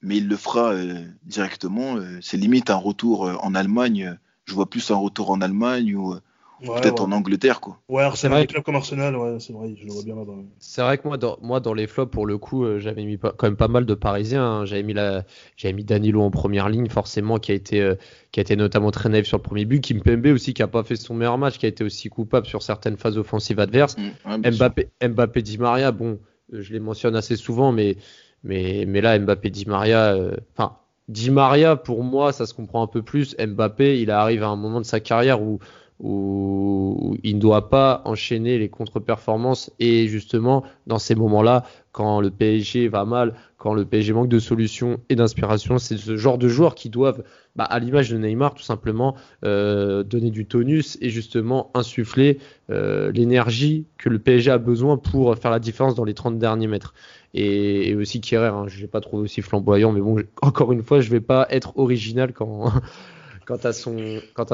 [0.02, 1.96] mais il le fera euh, directement.
[2.22, 4.18] c'est limite un retour en Allemagne.
[4.46, 6.16] Je vois plus un retour en Allemagne ou
[6.62, 7.08] ouais, peut-être ouais.
[7.08, 7.80] en Angleterre, quoi.
[7.90, 10.34] Ouais, Arsenal, vrai un club comme Arsenal, ouais, c'est vrai, je le vois bien là-bas.
[10.60, 13.18] C'est vrai que moi dans, moi, dans les flops, pour le coup, euh, j'avais mis
[13.18, 14.44] pas- quand même pas mal de Parisiens.
[14.44, 14.66] hein.
[14.66, 15.24] J'avais mis, la,
[15.58, 17.96] j'avais mis Danilo en première ligne, forcément, qui a été, euh,
[18.32, 19.82] qui a été notamment très naïf sur le premier but.
[19.82, 22.62] Kimpembe aussi, qui a pas fait son meilleur match, qui a été aussi coupable sur
[22.64, 23.98] certaines phases offensives adverses.
[23.98, 24.02] Mm,
[24.44, 24.66] ouais, sûr.
[24.66, 26.20] Mbappé, Mbappé Di Maria, bon,
[26.54, 27.98] euh, je les mentionne assez souvent, mais,
[28.44, 32.84] mais, mais là, Mbappé Di Maria, euh, enfin, Di Maria, pour moi, ça se comprend
[32.84, 33.36] un peu plus.
[33.38, 35.60] Mbappé, il arrive à un moment de sa carrière où,
[36.02, 42.32] où il ne doit pas enchaîner les contre-performances et justement, dans ces moments-là, quand le
[42.32, 46.48] PSG va mal, quand le PSG manque de solutions et d'inspiration, c'est ce genre de
[46.48, 47.24] joueurs qui doivent,
[47.56, 52.40] bah, à l'image de Neymar, tout simplement, euh, donner du tonus et justement insuffler
[52.72, 56.68] euh, l'énergie que le PSG a besoin pour faire la différence dans les 30 derniers
[56.68, 56.96] mètres.
[57.36, 60.82] Et, aussi Kerrer, hein, je ne l'ai pas trouvé aussi flamboyant, mais bon, encore une
[60.82, 62.72] fois, je ne vais pas être original quand,
[63.46, 63.72] quant à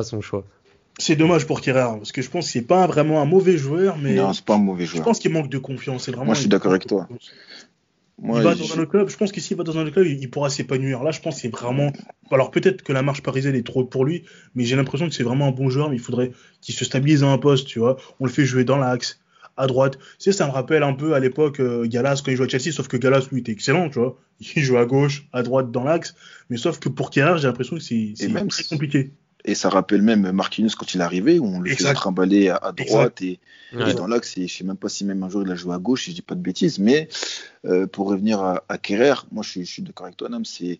[0.03, 0.43] son choix.
[0.99, 3.57] C'est dommage pour Kerrer, hein, parce que je pense que c'est pas vraiment un mauvais
[3.57, 5.03] joueur, mais Non, c'est pas un mauvais je joueur.
[5.03, 6.05] pense qu'il manque de confiance.
[6.05, 7.07] c'est Vraiment, Moi, je suis d'accord avec toi.
[8.19, 9.09] Moi, il va je- dans un autre club.
[9.09, 11.03] Je pense que s'il va dans un autre club, il il pourra s'épanouir.
[11.03, 11.93] Là, je pense que c'est vraiment.
[12.31, 14.23] Alors peut-être que la marche parisienne est trop pour lui,
[14.55, 15.89] mais j'ai l'impression que c'est vraiment un bon joueur.
[15.91, 16.31] Mais il faudrait
[16.61, 17.97] qu'il se stabilise à un poste, tu vois.
[18.19, 19.19] On le fait jouer dans l'axe,
[19.55, 19.99] à droite.
[19.99, 22.49] Tu sais, ça me rappelle un peu à l'époque euh, Galas quand il jouait à
[22.49, 24.17] Chelsea, sauf que Galas lui était excellent, tu vois.
[24.55, 26.15] Il joue à gauche, à droite, dans l'axe.
[26.49, 28.13] Mais sauf que pour Kerrer, j'ai l'impression que c'est
[28.49, 29.11] très compliqué.
[29.47, 31.89] Et ça rappelle même Marquinhos quand il est arrivé, où on le Exact.
[31.89, 33.39] fait trimballer à, à droite et,
[33.73, 33.91] Ouais.
[33.91, 34.35] et dans l'axe.
[34.37, 36.15] Je sais même pas si même un jour il a joué à gauche, si je
[36.15, 36.77] dis pas de bêtises.
[36.79, 37.07] Mais
[37.65, 40.45] euh, pour revenir à, à Kerrer, moi je suis, je suis d'accord avec toi, Nam.
[40.45, 40.79] C'est,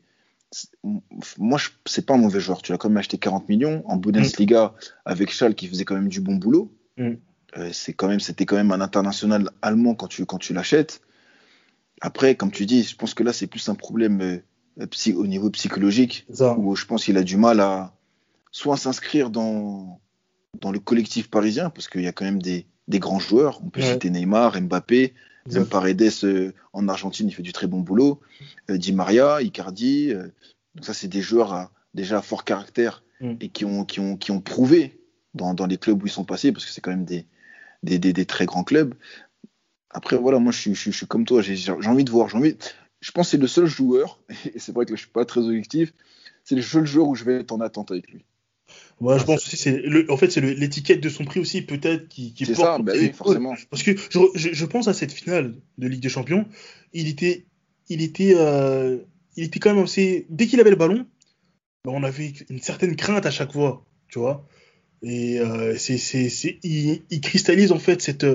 [1.38, 2.62] moi, c'est pas un mauvais joueur.
[2.62, 4.73] Tu l'as quand même acheté 40 millions en Bundesliga
[5.06, 6.71] avec Schall qui faisait quand même du bon boulot.
[6.97, 7.13] Mm.
[7.58, 11.01] Euh, c'est quand même, c'était quand même un international allemand quand tu, quand tu l'achètes.
[12.01, 15.25] Après, comme tu dis, je pense que là c'est plus un problème euh, psy- au
[15.25, 16.56] niveau psychologique ça.
[16.58, 17.93] où je pense qu'il a du mal à
[18.58, 20.02] soit s'inscrire dans,
[20.62, 23.62] dans le collectif parisien, parce qu'il y a quand même des, des grands joueurs.
[23.63, 23.93] On peut Ouais.
[23.93, 25.13] citer Neymar, Mbappé,
[25.46, 25.70] même Exact.
[25.70, 28.20] Paredes euh, en Argentine, il fait du très bon boulot.
[28.72, 30.12] Euh, Di Maria, Icardi.
[30.12, 30.24] euh,
[30.74, 33.34] donc ça, c'est des joueurs à- déjà à fort caractère Mm.
[33.41, 35.00] et qui ont, qui ont, qui ont prouvé
[35.34, 37.26] dans, dans les clubs où ils sont passés, parce que c'est quand même des,
[37.84, 38.93] des, des, des très grands clubs.
[39.89, 41.41] Après, voilà, moi, je suis, je suis, je suis comme toi.
[41.41, 42.30] J'ai j'ai envie de voir.
[42.30, 42.56] J'ai envie,
[43.02, 44.20] je pense que c'est le seul joueur,
[44.54, 45.93] et c'est vrai que je suis pas très objectif,
[46.43, 48.26] c'est le seul joueur où je vais être en attente avec lui.
[49.00, 52.08] Ouais, je pense aussi c'est le, en fait c'est l'étiquette de son prix aussi peut-être
[52.08, 53.56] qui, qui C'est porte ça, bah oui, forcément.
[53.70, 56.46] Parce que je, je, je pense à cette finale de Ligue des Champions,
[56.94, 57.46] il était
[57.90, 58.98] il était euh,
[59.36, 61.06] il était quand même assez dès qu'il avait le ballon,
[61.86, 64.48] bah, on avait une certaine crainte à chaque fois, tu vois.
[65.04, 68.26] Et euh, c'est c'est il, il cristallise en fait cette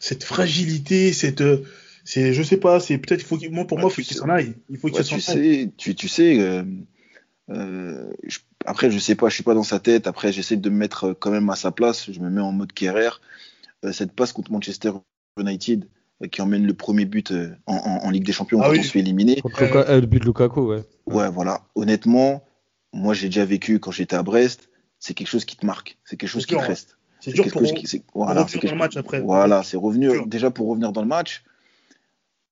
[0.00, 1.44] cette fragilité, cette
[2.04, 4.08] c'est je sais pas, c'est peut-être il faut qu'il- moi pour Ouais, moi tu faut
[4.08, 6.64] qu'il s'en aille, il faut qu'il Ouais, s'en tu sais, tu, tu sais euh,
[7.50, 10.06] euh, je- après, je sais pas, je suis pas dans sa tête.
[10.06, 12.10] Après, j'essaie de me mettre euh, quand même à sa place.
[12.10, 13.10] Je me mets en mode Kerrer.
[13.84, 14.92] Euh, cette passe contre Manchester
[15.38, 15.86] United
[16.22, 17.32] euh, qui emmène le premier but
[17.66, 18.78] en, en- en Ligue des Champions Ah quand oui.
[18.80, 19.40] on se fait éliminer.
[19.44, 20.84] Luka- le but de Lukaku, ouais.
[21.06, 21.62] Ouais, voilà.
[21.74, 22.44] Honnêtement,
[22.92, 24.68] moi, j'ai déjà vécu quand j'étais à Brest.
[24.98, 25.98] C'est quelque chose qui te marque.
[26.04, 26.64] C'est quelque chose qui te hein.
[26.64, 26.96] reste.
[27.20, 29.20] C'est dur quelque pour chose qui- c'est- voilà, revenir c'est dans quelque- le match après.
[29.20, 30.26] Voilà, c'est revenir Dur.
[30.26, 31.42] déjà pour revenir dans le match,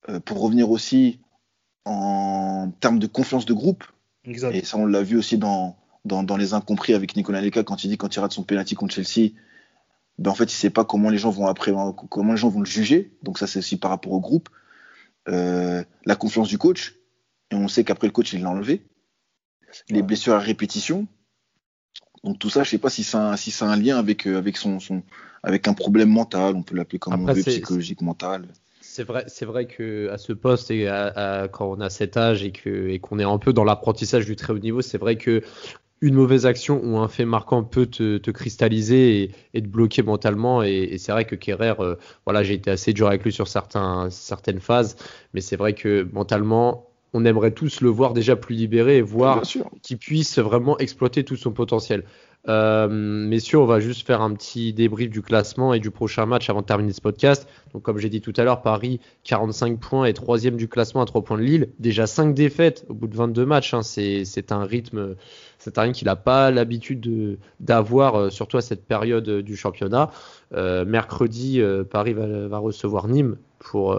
[0.09, 1.21] euh, pour revenir aussi
[1.85, 3.85] en termes de confiance de groupe.
[4.25, 4.55] Exact.
[4.55, 7.85] Et ça, on l'a vu aussi dans, dans, dans les incompris avec Nicolas Leka quand
[7.85, 9.33] il dit quand il rate son penalty contre Chelsea.
[10.19, 11.73] Ben en fait, il sait pas comment les gens vont après,
[12.11, 13.13] comment les gens vont le juger.
[13.23, 14.49] Donc ça, c'est aussi par rapport au groupe.
[15.29, 16.97] Euh, la confiance du coach.
[17.51, 18.83] Et on sait qu'après le coach, il l'a enlevé.
[19.89, 20.03] Les Ouais.
[20.03, 21.07] blessures à répétition.
[22.25, 24.57] Donc tout ça, je sais pas si c'est un, si un lien avec, euh, avec
[24.57, 25.03] son, son,
[25.43, 26.55] avec un problème mental.
[26.57, 28.49] On peut l'appeler comme Après, on veut, psychologique, mental.
[28.81, 31.07] C'est vrai, c'est vrai que à ce poste et à-
[31.43, 34.27] à- quand on a cet âge et que et qu'on est un peu dans l'apprentissage
[34.27, 35.43] du très haut niveau, c'est vrai que
[36.03, 40.63] une mauvaise action ou un fait marquant peut te, cristalliser et, te bloquer mentalement.
[40.63, 41.95] Et, c'est vrai que Kerrer, euh,
[42.27, 44.97] voilà, j'ai été assez dur avec lui sur certaines phases,
[45.33, 49.43] mais c'est vrai que mentalement, on aimerait tous le voir déjà plus libéré et voir
[49.83, 52.05] qu'il puisse vraiment exploiter tout son potentiel.
[52.49, 56.51] Euh, messieurs, on va juste faire un petit débrief du classement et du prochain match
[56.51, 57.47] avant de terminer ce podcast.
[57.73, 61.05] Donc, comme j'ai dit tout à l'heure, Paris 45 points et troisième du classement à
[61.05, 61.69] 3 points de Lille.
[61.79, 63.75] Déjà 5 défaites au bout de 22 matchs.
[63.75, 63.83] Hein.
[63.83, 65.15] C'est un rythme,
[65.59, 69.57] c'est un rythme qu'il n'a pas l'habitude d'avoir, euh, surtout à cette période euh, du
[69.57, 70.11] championnat.
[70.55, 73.97] Euh, mercredi, Paris va, va, recevoir Nîmes pour,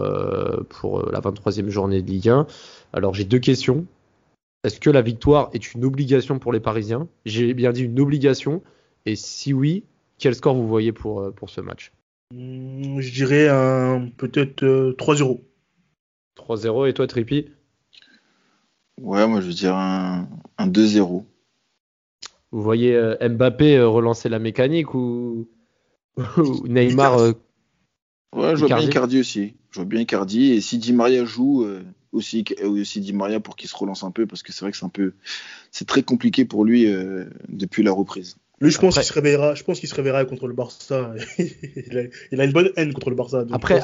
[0.68, 2.46] pour la 23e journée de Ligue 1.
[2.94, 3.86] Alors, j'ai deux questions.
[4.62, 7.08] Est-ce que la victoire est une obligation pour les Parisiens?
[7.26, 8.62] J'ai bien dit une obligation.
[9.04, 9.82] Et si oui,
[10.18, 11.92] quel score vous voyez pour, euh, pour ce match?
[12.32, 13.48] Hmm, Je dirais
[14.16, 15.40] peut-être 3-0.
[16.36, 17.50] 3-0 et toi, Tripi
[19.00, 20.28] Ouais, moi je veux dire un,
[20.60, 21.24] 2-0.
[22.52, 25.48] Vous voyez euh, Mbappé euh, relancer la mécanique ou,
[26.64, 27.16] Neymar
[28.32, 29.18] Ouais, je vois bien Icardi?
[29.18, 29.54] Aussi.
[29.72, 30.52] Je vois bien Icardi.
[30.52, 31.66] Et si Di Maria joue,
[32.14, 34.76] aussi, aussi Di Maria pour qu'il se relance un peu parce que c'est vrai que
[34.76, 35.12] c'est un peu
[35.70, 38.36] c'est très compliqué pour lui euh, depuis la reprise.
[38.60, 39.54] Lui, je pense qu'il se réveillera.
[39.54, 41.12] Je pense qu'il se réveillera contre le Barça.
[41.38, 42.10] il,
[42.40, 43.44] a, une bonne haine contre le Barça.
[43.50, 43.80] Après,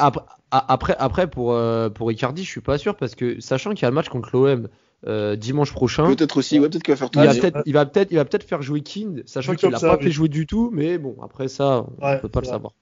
[0.51, 3.87] après, après, pour euh, pour Icardi, je suis pas sûr parce que sachant qu'il y
[3.87, 4.69] a le match contre l'OM
[5.07, 6.07] euh, dimanche prochain.
[6.15, 7.19] Peut-être aussi, peut-être qu'il va faire tout.
[7.19, 9.81] Il va peut-être, il va peut-être, il va peut-être faire jouer Kind, sachant qu'il l'a
[9.81, 10.71] pas fait jouer du tout.
[10.73, 12.73] Mais bon, après ça, on peut pas le savoir.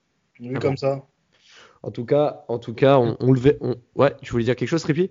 [0.40, 1.06] Oui, comme ça.
[1.82, 3.40] En tout cas, en tout cas, on, on le.
[3.60, 3.76] On...
[3.94, 5.10] Ouais, tu voulais dire quelque chose, Ripi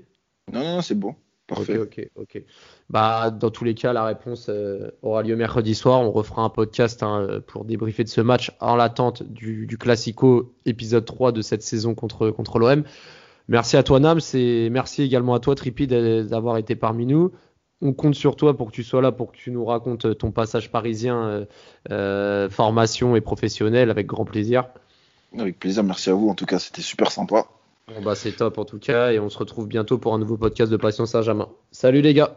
[0.51, 1.15] non, non, c'est bon.
[1.47, 1.77] Parfait.
[1.77, 2.43] Ok, ok, ok.
[2.89, 6.01] Bah, dans tous les cas, la réponse euh, aura lieu mercredi soir.
[6.01, 10.53] On refera un podcast hein, pour débriefer de ce match en l'attente du, du Classico
[10.65, 12.83] épisode 3 de cette saison contre, contre l'OM.
[13.47, 14.19] Merci à toi, Nam.
[14.71, 17.31] Merci également à toi, Tripi, d'avoir été parmi nous.
[17.81, 20.31] On compte sur toi pour que tu sois là, pour que tu nous racontes ton
[20.31, 21.45] passage parisien, euh,
[21.91, 24.67] euh, formation et professionnel, avec grand plaisir.
[25.37, 26.27] Avec plaisir, merci à vous.
[26.27, 27.45] En tout cas, c'était super sympa.
[27.95, 30.35] Bon bah c'est top en tout cas et on se retrouve bientôt pour un nouveau
[30.35, 31.47] podcast de Passion Saint-Germain.
[31.71, 32.35] Salut les gars.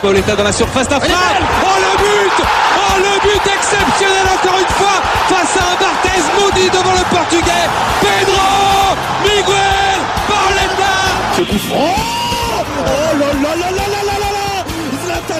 [0.00, 1.14] Pauletta dans la surface d'affaire
[1.62, 2.44] Oh le but.
[2.78, 7.68] Oh le but exceptionnel encore une fois face à un Barthez maudit devant le portugais.
[8.00, 12.21] Pedro Miguel Pauletta Ce coup franc